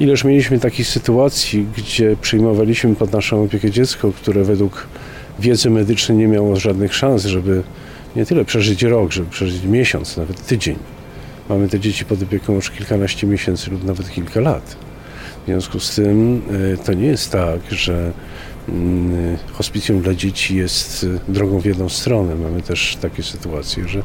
Ileż 0.00 0.24
mieliśmy 0.24 0.58
takich 0.58 0.86
sytuacji, 0.86 1.66
gdzie 1.76 2.16
przyjmowaliśmy 2.20 2.94
pod 2.94 3.12
naszą 3.12 3.44
opiekę 3.44 3.70
dziecko, 3.70 4.12
które 4.12 4.44
według 4.44 4.86
wiedzy 5.38 5.70
medycznej 5.70 6.18
nie 6.18 6.28
miało 6.28 6.56
żadnych 6.56 6.94
szans, 6.94 7.24
żeby 7.24 7.62
nie 8.16 8.26
tyle 8.26 8.44
przeżyć 8.44 8.82
rok, 8.82 9.12
żeby 9.12 9.30
przeżyć 9.30 9.64
miesiąc, 9.64 10.16
nawet 10.16 10.46
tydzień. 10.46 10.76
Mamy 11.48 11.68
te 11.68 11.80
dzieci 11.80 12.04
pod 12.04 12.22
opieką 12.22 12.54
już 12.54 12.70
kilkanaście 12.70 13.26
miesięcy 13.26 13.70
lub 13.70 13.84
nawet 13.84 14.10
kilka 14.10 14.40
lat. 14.40 14.76
W 15.42 15.46
związku 15.46 15.80
z 15.80 15.94
tym 15.94 16.42
e, 16.74 16.76
to 16.76 16.92
nie 16.92 17.06
jest 17.06 17.32
tak, 17.32 17.60
że 17.70 18.12
mm, 18.68 19.36
hospicjum 19.52 20.00
dla 20.00 20.14
dzieci 20.14 20.56
jest 20.56 21.06
e, 21.28 21.32
drogą 21.32 21.60
w 21.60 21.64
jedną 21.64 21.88
stronę. 21.88 22.34
Mamy 22.34 22.62
też 22.62 22.96
takie 23.00 23.22
sytuacje, 23.22 23.88
że 23.88 24.02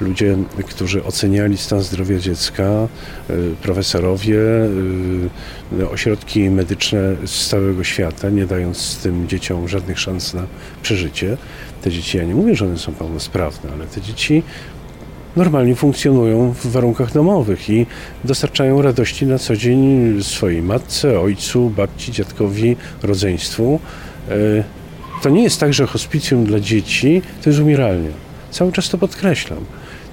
ludzie, 0.00 0.36
którzy 0.68 1.04
oceniali 1.04 1.56
stan 1.56 1.82
zdrowia 1.82 2.18
dziecka, 2.18 2.64
e, 2.64 2.88
profesorowie, 3.62 4.38
ośrodki 5.90 6.50
medyczne 6.50 7.16
z 7.26 7.48
całego 7.48 7.84
świata, 7.84 8.30
nie 8.30 8.46
dając 8.46 8.98
tym 8.98 9.28
dzieciom 9.28 9.68
żadnych 9.68 10.00
szans 10.00 10.34
na 10.34 10.42
przeżycie. 10.82 11.36
Te 11.82 11.90
dzieci, 11.90 12.18
ja 12.18 12.24
nie 12.24 12.34
mówię, 12.34 12.56
że 12.56 12.64
one 12.66 12.78
są 12.78 12.92
pełnosprawne, 12.92 13.70
ale 13.72 13.86
te 13.86 14.00
dzieci 14.00 14.42
normalnie 15.36 15.74
funkcjonują 15.74 16.52
w 16.52 16.66
warunkach 16.66 17.12
domowych 17.12 17.70
i 17.70 17.86
dostarczają 18.24 18.82
radości 18.82 19.26
na 19.26 19.38
co 19.38 19.56
dzień 19.56 20.12
swojej 20.22 20.62
matce, 20.62 21.20
ojcu, 21.20 21.70
babci, 21.70 22.12
dziadkowi, 22.12 22.76
rodzeństwu. 23.02 23.80
E, 24.28 24.34
to 25.22 25.30
nie 25.30 25.42
jest 25.42 25.60
tak, 25.60 25.74
że 25.74 25.86
hospicjum 25.86 26.44
dla 26.44 26.60
dzieci 26.60 27.22
to 27.42 27.50
jest 27.50 27.60
umieralnia. 27.60 28.10
Cały 28.50 28.72
czas 28.72 28.88
to 28.88 28.98
podkreślam. 28.98 29.64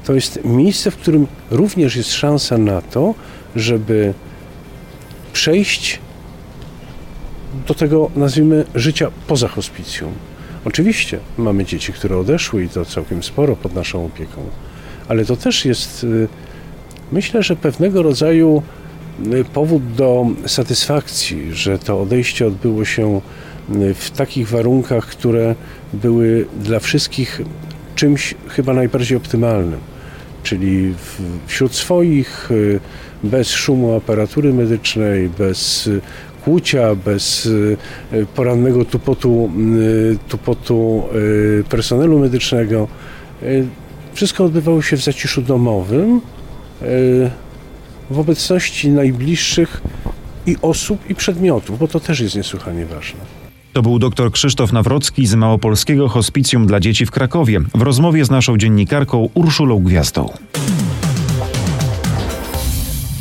To 0.05 0.13
jest 0.13 0.39
miejsce, 0.43 0.91
w 0.91 0.97
którym 0.97 1.27
również 1.51 1.95
jest 1.95 2.13
szansa 2.13 2.57
na 2.57 2.81
to, 2.81 3.13
żeby 3.55 4.13
przejść 5.33 5.99
do 7.67 7.73
tego, 7.73 8.11
nazwijmy, 8.15 8.65
życia 8.75 9.11
poza 9.27 9.47
hospicjum. 9.47 10.11
Oczywiście 10.65 11.19
mamy 11.37 11.65
dzieci, 11.65 11.93
które 11.93 12.17
odeszły 12.17 12.63
i 12.63 12.69
to 12.69 12.85
całkiem 12.85 13.23
sporo 13.23 13.55
pod 13.55 13.75
naszą 13.75 14.05
opieką 14.05 14.41
ale 15.11 15.25
to 15.25 15.35
też 15.35 15.65
jest, 15.65 16.03
y, 16.03 16.27
myślę, 17.11 17.43
że 17.43 17.55
pewnego 17.55 18.03
rodzaju 18.03 18.63
y, 19.33 19.45
powód 19.45 19.93
do 19.93 20.27
satysfakcji, 20.45 21.53
że 21.53 21.79
to 21.79 22.01
odejście 22.01 22.47
odbyło 22.47 22.85
się 22.85 23.21
y, 23.75 23.93
w 23.93 24.11
takich 24.11 24.49
warunkach, 24.49 25.05
które 25.05 25.55
były 25.93 26.47
dla 26.63 26.79
wszystkich 26.79 27.41
czymś 28.01 28.35
chyba 28.47 28.73
najbardziej 28.73 29.17
optymalnym. 29.17 29.79
Czyli 30.43 30.93
wśród 31.47 31.75
swoich, 31.75 32.49
bez 33.23 33.49
szumu 33.49 33.95
aparatury 33.95 34.53
medycznej, 34.53 35.29
bez 35.29 35.89
kłucia, 36.43 36.95
bez 36.95 37.49
porannego 38.35 38.85
tupotu, 38.85 39.51
tupotu 40.27 41.03
personelu 41.69 42.19
medycznego. 42.19 42.87
Wszystko 44.13 44.43
odbywało 44.43 44.81
się 44.81 44.97
w 44.97 45.03
zaciszu 45.03 45.41
domowym, 45.41 46.21
w 48.11 48.19
obecności 48.19 48.89
najbliższych 48.89 49.81
i 50.45 50.55
osób, 50.61 51.09
i 51.09 51.15
przedmiotów, 51.15 51.79
bo 51.79 51.87
to 51.87 51.99
też 51.99 52.19
jest 52.19 52.35
niesłychanie 52.35 52.85
ważne. 52.85 53.40
To 53.73 53.81
był 53.81 53.99
dr 53.99 54.31
Krzysztof 54.31 54.73
Nawrocki 54.73 55.27
z 55.27 55.35
Małopolskiego 55.35 56.09
Hospicjum 56.09 56.67
dla 56.67 56.79
Dzieci 56.79 57.05
w 57.05 57.11
Krakowie 57.11 57.59
w 57.75 57.81
rozmowie 57.81 58.25
z 58.25 58.31
naszą 58.31 58.57
dziennikarką 58.57 59.29
Urszulą 59.33 59.83
Gwiazdą. 59.83 60.29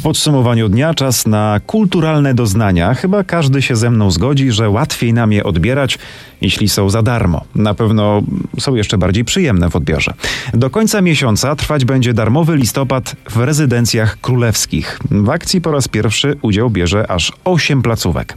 W 0.00 0.02
podsumowaniu 0.02 0.68
dnia 0.68 0.94
czas 0.94 1.26
na 1.26 1.60
kulturalne 1.66 2.34
doznania. 2.34 2.94
Chyba 2.94 3.24
każdy 3.24 3.62
się 3.62 3.76
ze 3.76 3.90
mną 3.90 4.10
zgodzi, 4.10 4.52
że 4.52 4.70
łatwiej 4.70 5.12
nam 5.12 5.32
je 5.32 5.44
odbierać, 5.44 5.98
jeśli 6.40 6.68
są 6.68 6.90
za 6.90 7.02
darmo. 7.02 7.44
Na 7.54 7.74
pewno 7.74 8.22
są 8.58 8.74
jeszcze 8.74 8.98
bardziej 8.98 9.24
przyjemne 9.24 9.70
w 9.70 9.76
odbiorze. 9.76 10.14
Do 10.54 10.70
końca 10.70 11.00
miesiąca 11.00 11.56
trwać 11.56 11.84
będzie 11.84 12.14
darmowy 12.14 12.56
listopad 12.56 13.16
w 13.30 13.36
rezydencjach 13.36 14.20
królewskich. 14.20 14.98
W 15.10 15.30
akcji 15.30 15.60
po 15.60 15.72
raz 15.72 15.88
pierwszy 15.88 16.36
udział 16.42 16.70
bierze 16.70 17.10
aż 17.10 17.32
8 17.44 17.82
placówek. 17.82 18.36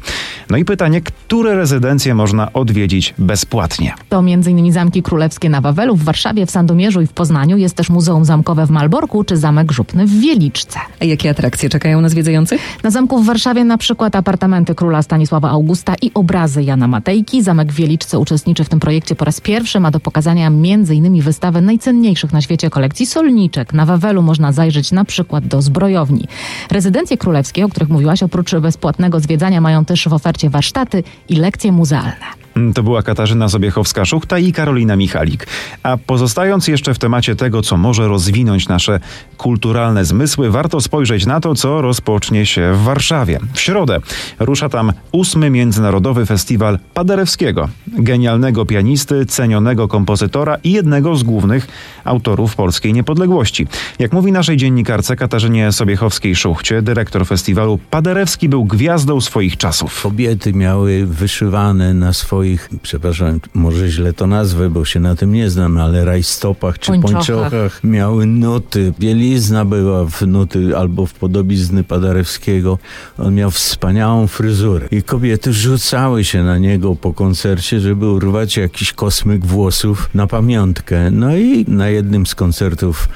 No 0.49 0.57
i 0.57 0.65
pytanie, 0.65 1.01
które 1.01 1.55
rezydencje 1.55 2.15
można 2.15 2.53
odwiedzić 2.53 3.13
bezpłatnie? 3.17 3.93
To 4.09 4.19
m.in. 4.19 4.73
Zamki 4.73 5.03
Królewskie 5.03 5.49
na 5.49 5.61
Wawelu, 5.61 5.95
w 5.95 6.03
Warszawie, 6.03 6.45
w 6.45 6.51
Sandomierzu 6.51 7.01
i 7.01 7.07
w 7.07 7.13
Poznaniu. 7.13 7.57
Jest 7.57 7.75
też 7.75 7.89
Muzeum 7.89 8.25
Zamkowe 8.25 8.65
w 8.65 8.69
Malborku 8.69 9.23
czy 9.23 9.37
Zamek 9.37 9.71
Żupny 9.71 10.05
w 10.05 10.19
Wieliczce. 10.19 10.79
A 11.01 11.05
jakie 11.05 11.29
atrakcje 11.29 11.52
czekają 11.57 12.01
na 12.01 12.09
zwiedzających? 12.09 12.61
Na 12.83 12.89
zamku 12.89 13.19
w 13.19 13.25
Warszawie 13.25 13.63
na 13.63 13.77
przykład 13.77 14.15
apartamenty 14.15 14.75
króla 14.75 15.01
Stanisława 15.01 15.49
Augusta 15.49 15.95
i 16.01 16.11
obrazy 16.13 16.63
Jana 16.63 16.87
Matejki. 16.87 17.43
Zamek 17.43 17.71
w 17.71 17.75
Wieliczce 17.75 18.19
uczestniczy 18.19 18.63
w 18.63 18.69
tym 18.69 18.79
projekcie 18.79 19.15
po 19.15 19.25
raz 19.25 19.41
pierwszy. 19.41 19.79
Ma 19.79 19.91
do 19.91 19.99
pokazania 19.99 20.47
m.in. 20.47 21.21
wystawę 21.21 21.61
najcenniejszych 21.61 22.33
na 22.33 22.41
świecie 22.41 22.69
kolekcji 22.69 23.05
solniczek. 23.05 23.73
Na 23.73 23.85
Wawelu 23.85 24.21
można 24.21 24.51
zajrzeć 24.51 24.91
na 24.91 25.05
przykład 25.05 25.47
do 25.47 25.61
zbrojowni. 25.61 26.27
Rezydencje 26.71 27.17
królewskie, 27.17 27.65
o 27.65 27.69
których 27.69 27.89
mówiłaś, 27.89 28.23
oprócz 28.23 28.55
bezpłatnego 28.55 29.19
zwiedzania 29.19 29.61
mają 29.61 29.85
też 29.85 30.07
w 30.07 30.13
ofercie 30.13 30.49
warsztaty 30.49 31.03
i 31.29 31.35
lekcje 31.35 31.71
muzealne. 31.71 32.42
To 32.75 32.83
była 32.83 33.03
Katarzyna 33.03 33.47
Sobiechowska-Szuchta 33.47 34.41
i 34.41 34.53
Karolina 34.53 34.95
Michalik. 34.95 35.47
A 35.83 35.97
pozostając 35.97 36.67
jeszcze 36.67 36.93
w 36.93 36.99
temacie 36.99 37.35
tego, 37.35 37.61
co 37.61 37.77
może 37.77 38.07
rozwinąć 38.07 38.67
nasze 38.67 38.99
kulturalne 39.37 40.05
zmysły, 40.05 40.51
warto 40.51 40.81
spojrzeć 40.81 41.25
na 41.25 41.39
to, 41.39 41.55
co 41.55 41.81
rozpocznie 41.81 42.45
się 42.45 42.73
w 42.73 42.83
Warszawie. 42.83 43.39
W 43.53 43.61
środę 43.61 43.99
rusza 44.39 44.69
tam 44.69 44.93
ósmy 45.11 45.49
Międzynarodowy 45.49 46.25
Festiwal 46.25 46.79
Paderewskiego, 46.93 47.69
genialnego 47.87 48.65
pianisty, 48.65 49.25
cenionego 49.25 49.87
kompozytora 49.87 50.57
i 50.63 50.71
jednego 50.71 51.15
z 51.15 51.23
głównych 51.23 51.67
autorów 52.03 52.55
polskiej 52.55 52.93
niepodległości. 52.93 53.67
Jak 53.99 54.13
mówi 54.13 54.31
naszej 54.31 54.57
dziennikarce 54.57 55.15
Katarzynie 55.15 55.71
Sobiechowskiej-Szuchcie, 55.71 56.81
dyrektor 56.81 57.25
festiwalu, 57.25 57.79
Paderewski 57.89 58.49
był 58.49 58.65
gwiazdą 58.65 59.21
swoich 59.21 59.57
czasów. 59.57 60.01
Kobiety 60.03 60.53
miały 60.53 61.05
wyszywane 61.05 61.93
na 61.93 62.13
swoich 62.13 62.42
swoich, 62.43 62.69
przepraszam, 62.81 63.39
może 63.53 63.87
źle 63.87 64.13
to 64.13 64.27
nazwę, 64.27 64.69
bo 64.69 64.85
się 64.85 64.99
na 64.99 65.15
tym 65.15 65.33
nie 65.33 65.49
znam, 65.49 65.77
ale 65.77 66.05
rajstopach 66.05 66.79
czy 66.79 66.91
pończochach, 66.91 67.21
pończochach 67.21 67.83
miały 67.83 68.25
nuty. 68.25 68.93
Bielizna 68.99 69.65
była 69.65 70.05
w 70.05 70.21
nuty 70.21 70.77
albo 70.77 71.05
w 71.05 71.13
podobizny 71.13 71.83
Padarewskiego. 71.83 72.79
On 73.17 73.35
miał 73.35 73.51
wspaniałą 73.51 74.27
fryzurę 74.27 74.87
i 74.91 75.03
kobiety 75.03 75.53
rzucały 75.53 76.23
się 76.23 76.43
na 76.43 76.57
niego 76.57 76.95
po 76.95 77.13
koncercie, 77.13 77.79
żeby 77.79 78.09
urwać 78.09 78.57
jakiś 78.57 78.93
kosmyk 78.93 79.45
włosów 79.45 80.09
na 80.13 80.27
pamiątkę. 80.27 81.11
No 81.11 81.37
i 81.37 81.65
na 81.67 81.89
jednym 81.89 82.25
z 82.25 82.35
koncertów 82.35 83.07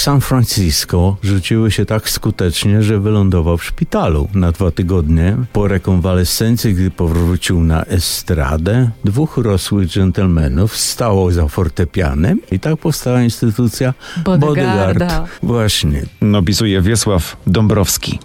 w 0.00 0.02
San 0.02 0.20
Francisco 0.20 1.16
rzuciły 1.22 1.70
się 1.70 1.86
tak 1.86 2.10
skutecznie, 2.10 2.82
że 2.82 3.00
wylądował 3.00 3.58
w 3.58 3.64
szpitalu 3.64 4.28
na 4.34 4.52
dwa 4.52 4.70
tygodnie. 4.70 5.36
Po 5.52 5.68
rekonwalescencji, 5.68 6.74
gdy 6.74 6.90
powrócił 6.90 7.60
na 7.60 7.84
estradę, 7.84 8.90
dwóch 9.04 9.36
rosłych 9.36 9.88
dżentelmenów 9.88 10.76
stało 10.76 11.32
za 11.32 11.48
fortepianem 11.48 12.40
i 12.52 12.60
tak 12.60 12.76
powstała 12.76 13.22
instytucja 13.22 13.94
Bodyguard. 14.24 15.04
Właśnie. 15.42 16.02
Opisuje 16.38 16.82
Wiesław 16.82 17.36
Dąbrowski. 17.46 18.18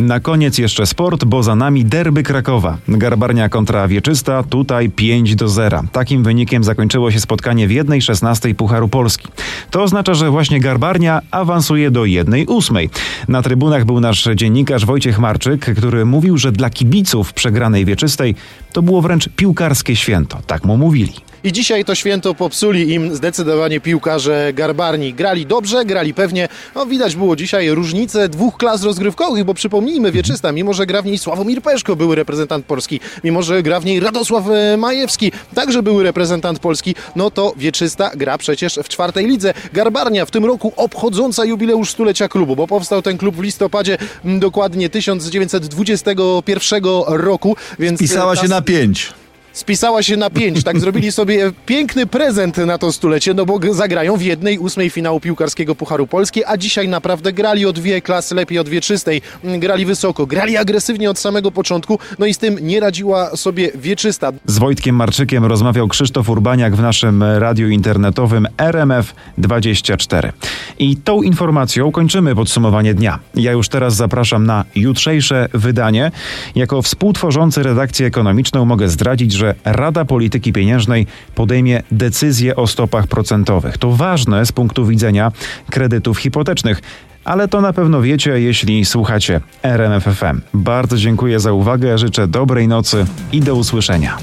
Na 0.00 0.20
koniec 0.20 0.58
jeszcze 0.58 0.86
sport, 0.86 1.24
bo 1.24 1.42
za 1.42 1.54
nami 1.54 1.84
derby 1.84 2.22
Krakowa. 2.22 2.78
Garbarnia 2.88 3.48
kontra 3.48 3.88
Wieczysta, 3.88 4.42
tutaj 4.42 4.90
5 4.90 5.36
do 5.36 5.48
0. 5.48 5.82
Takim 5.92 6.22
wynikiem 6.22 6.64
zakończyło 6.64 7.10
się 7.10 7.20
spotkanie 7.20 7.68
w 7.68 7.70
1.16 7.70 8.54
Pucharu 8.54 8.88
Polski. 8.88 9.28
To 9.70 9.82
oznacza, 9.82 10.14
że 10.14 10.30
właśnie 10.30 10.60
Garbarnia 10.60 11.20
awansuje 11.30 11.90
do 11.90 12.02
1.8. 12.02 12.88
Na 13.28 13.42
trybunach 13.42 13.84
był 13.84 14.00
nasz 14.00 14.28
dziennikarz 14.34 14.86
Wojciech 14.86 15.18
Marczyk, 15.18 15.76
który 15.76 16.04
mówił, 16.04 16.38
że 16.38 16.52
dla 16.52 16.70
kibiców 16.70 17.32
przegranej 17.32 17.84
Wieczystej 17.84 18.34
to 18.72 18.82
było 18.82 19.02
wręcz 19.02 19.28
piłkarskie 19.28 19.96
święto. 19.96 20.38
Tak 20.46 20.64
mu 20.64 20.76
mówili. 20.76 21.12
I 21.46 21.52
dzisiaj 21.52 21.84
to 21.84 21.94
święto 21.94 22.34
popsuli 22.34 22.92
im 22.92 23.16
zdecydowanie 23.16 23.80
piłkarze 23.80 24.52
Garbarni. 24.54 25.14
Grali 25.14 25.46
dobrze, 25.46 25.84
grali 25.84 26.14
pewnie. 26.14 26.48
No, 26.74 26.86
widać 26.86 27.16
było 27.16 27.36
dzisiaj 27.36 27.70
różnicę 27.70 28.28
dwóch 28.28 28.56
klas 28.56 28.82
rozgrywkowych, 28.82 29.44
bo 29.44 29.54
przypomnijmy, 29.54 30.12
Wieczysta, 30.12 30.52
mimo 30.52 30.72
że 30.74 30.86
gra 30.86 31.02
w 31.02 31.06
niej 31.06 31.18
Sławomir 31.18 31.62
Peszko, 31.62 31.96
były 31.96 32.16
reprezentant 32.16 32.66
Polski, 32.66 33.00
mimo 33.24 33.42
że 33.42 33.62
gra 33.62 33.80
w 33.80 33.84
niej 33.84 34.00
Radosław 34.00 34.44
e, 34.50 34.76
Majewski, 34.76 35.32
także 35.54 35.82
były 35.82 36.02
reprezentant 36.02 36.58
Polski, 36.58 36.94
no 37.16 37.30
to 37.30 37.52
Wieczysta 37.56 38.10
gra 38.16 38.38
przecież 38.38 38.74
w 38.84 38.88
czwartej 38.88 39.26
lidze. 39.26 39.54
Garbarnia 39.72 40.26
w 40.26 40.30
tym 40.30 40.44
roku 40.44 40.72
obchodząca 40.76 41.44
jubileusz 41.44 41.90
stulecia 41.90 42.28
klubu, 42.28 42.56
bo 42.56 42.66
powstał 42.66 43.02
ten 43.02 43.18
klub 43.18 43.36
w 43.36 43.42
listopadzie 43.42 43.98
dokładnie 44.24 44.88
1921 44.88 46.82
roku, 47.06 47.56
więc... 47.78 48.00
Pisała 48.00 48.34
ta... 48.34 48.42
się 48.42 48.48
na 48.48 48.62
pięć. 48.62 49.12
Spisała 49.56 50.02
się 50.02 50.16
na 50.16 50.30
pięć. 50.30 50.64
Tak 50.64 50.80
zrobili 50.80 51.12
sobie 51.12 51.52
piękny 51.66 52.06
prezent 52.06 52.56
na 52.56 52.78
to 52.78 52.92
stulecie, 52.92 53.34
no 53.34 53.46
bo 53.46 53.60
zagrają 53.70 54.16
w 54.16 54.22
jednej 54.22 54.58
ósmej 54.58 54.90
finału 54.90 55.20
piłkarskiego 55.20 55.74
Pucharu 55.74 56.06
Polski, 56.06 56.44
a 56.44 56.56
dzisiaj 56.56 56.88
naprawdę 56.88 57.32
grali 57.32 57.66
o 57.66 57.72
dwie 57.72 58.00
klasy 58.00 58.34
lepiej, 58.34 58.58
o 58.58 58.64
dwie 58.64 58.80
czystej. 58.80 59.22
Grali 59.58 59.84
wysoko, 59.84 60.26
grali 60.26 60.56
agresywnie 60.56 61.10
od 61.10 61.18
samego 61.18 61.50
początku, 61.50 61.98
no 62.18 62.26
i 62.26 62.34
z 62.34 62.38
tym 62.38 62.58
nie 62.60 62.80
radziła 62.80 63.36
sobie 63.36 63.70
wieczysta. 63.74 64.32
Z 64.46 64.58
Wojtkiem 64.58 64.96
Marczykiem 64.96 65.44
rozmawiał 65.44 65.88
Krzysztof 65.88 66.28
Urbaniak 66.30 66.76
w 66.76 66.82
naszym 66.82 67.22
radiu 67.22 67.68
internetowym 67.68 68.46
RMF24. 68.56 70.32
I 70.78 70.96
tą 70.96 71.22
informacją 71.22 71.92
kończymy 71.92 72.34
podsumowanie 72.34 72.94
dnia. 72.94 73.18
Ja 73.34 73.52
już 73.52 73.68
teraz 73.68 73.96
zapraszam 73.96 74.46
na 74.46 74.64
jutrzejsze 74.74 75.48
wydanie. 75.54 76.10
Jako 76.54 76.82
współtworzący 76.82 77.62
redakcję 77.62 78.06
ekonomiczną 78.06 78.64
mogę 78.64 78.88
zdradzić, 78.88 79.32
że 79.46 79.54
Rada 79.64 80.04
Polityki 80.04 80.52
Pieniężnej 80.52 81.06
podejmie 81.34 81.82
decyzję 81.90 82.56
o 82.56 82.66
stopach 82.66 83.06
procentowych. 83.06 83.78
To 83.78 83.92
ważne 83.92 84.46
z 84.46 84.52
punktu 84.52 84.86
widzenia 84.86 85.32
kredytów 85.70 86.18
hipotecznych 86.18 86.82
ale 87.24 87.48
to 87.48 87.60
na 87.60 87.72
pewno 87.72 88.02
wiecie, 88.02 88.40
jeśli 88.40 88.84
słuchacie 88.84 89.40
RMFFM. 89.62 90.40
Bardzo 90.54 90.96
dziękuję 90.96 91.40
za 91.40 91.52
uwagę, 91.52 91.98
życzę 91.98 92.28
dobrej 92.28 92.68
nocy 92.68 93.06
i 93.32 93.40
do 93.40 93.54
usłyszenia. 93.54 94.16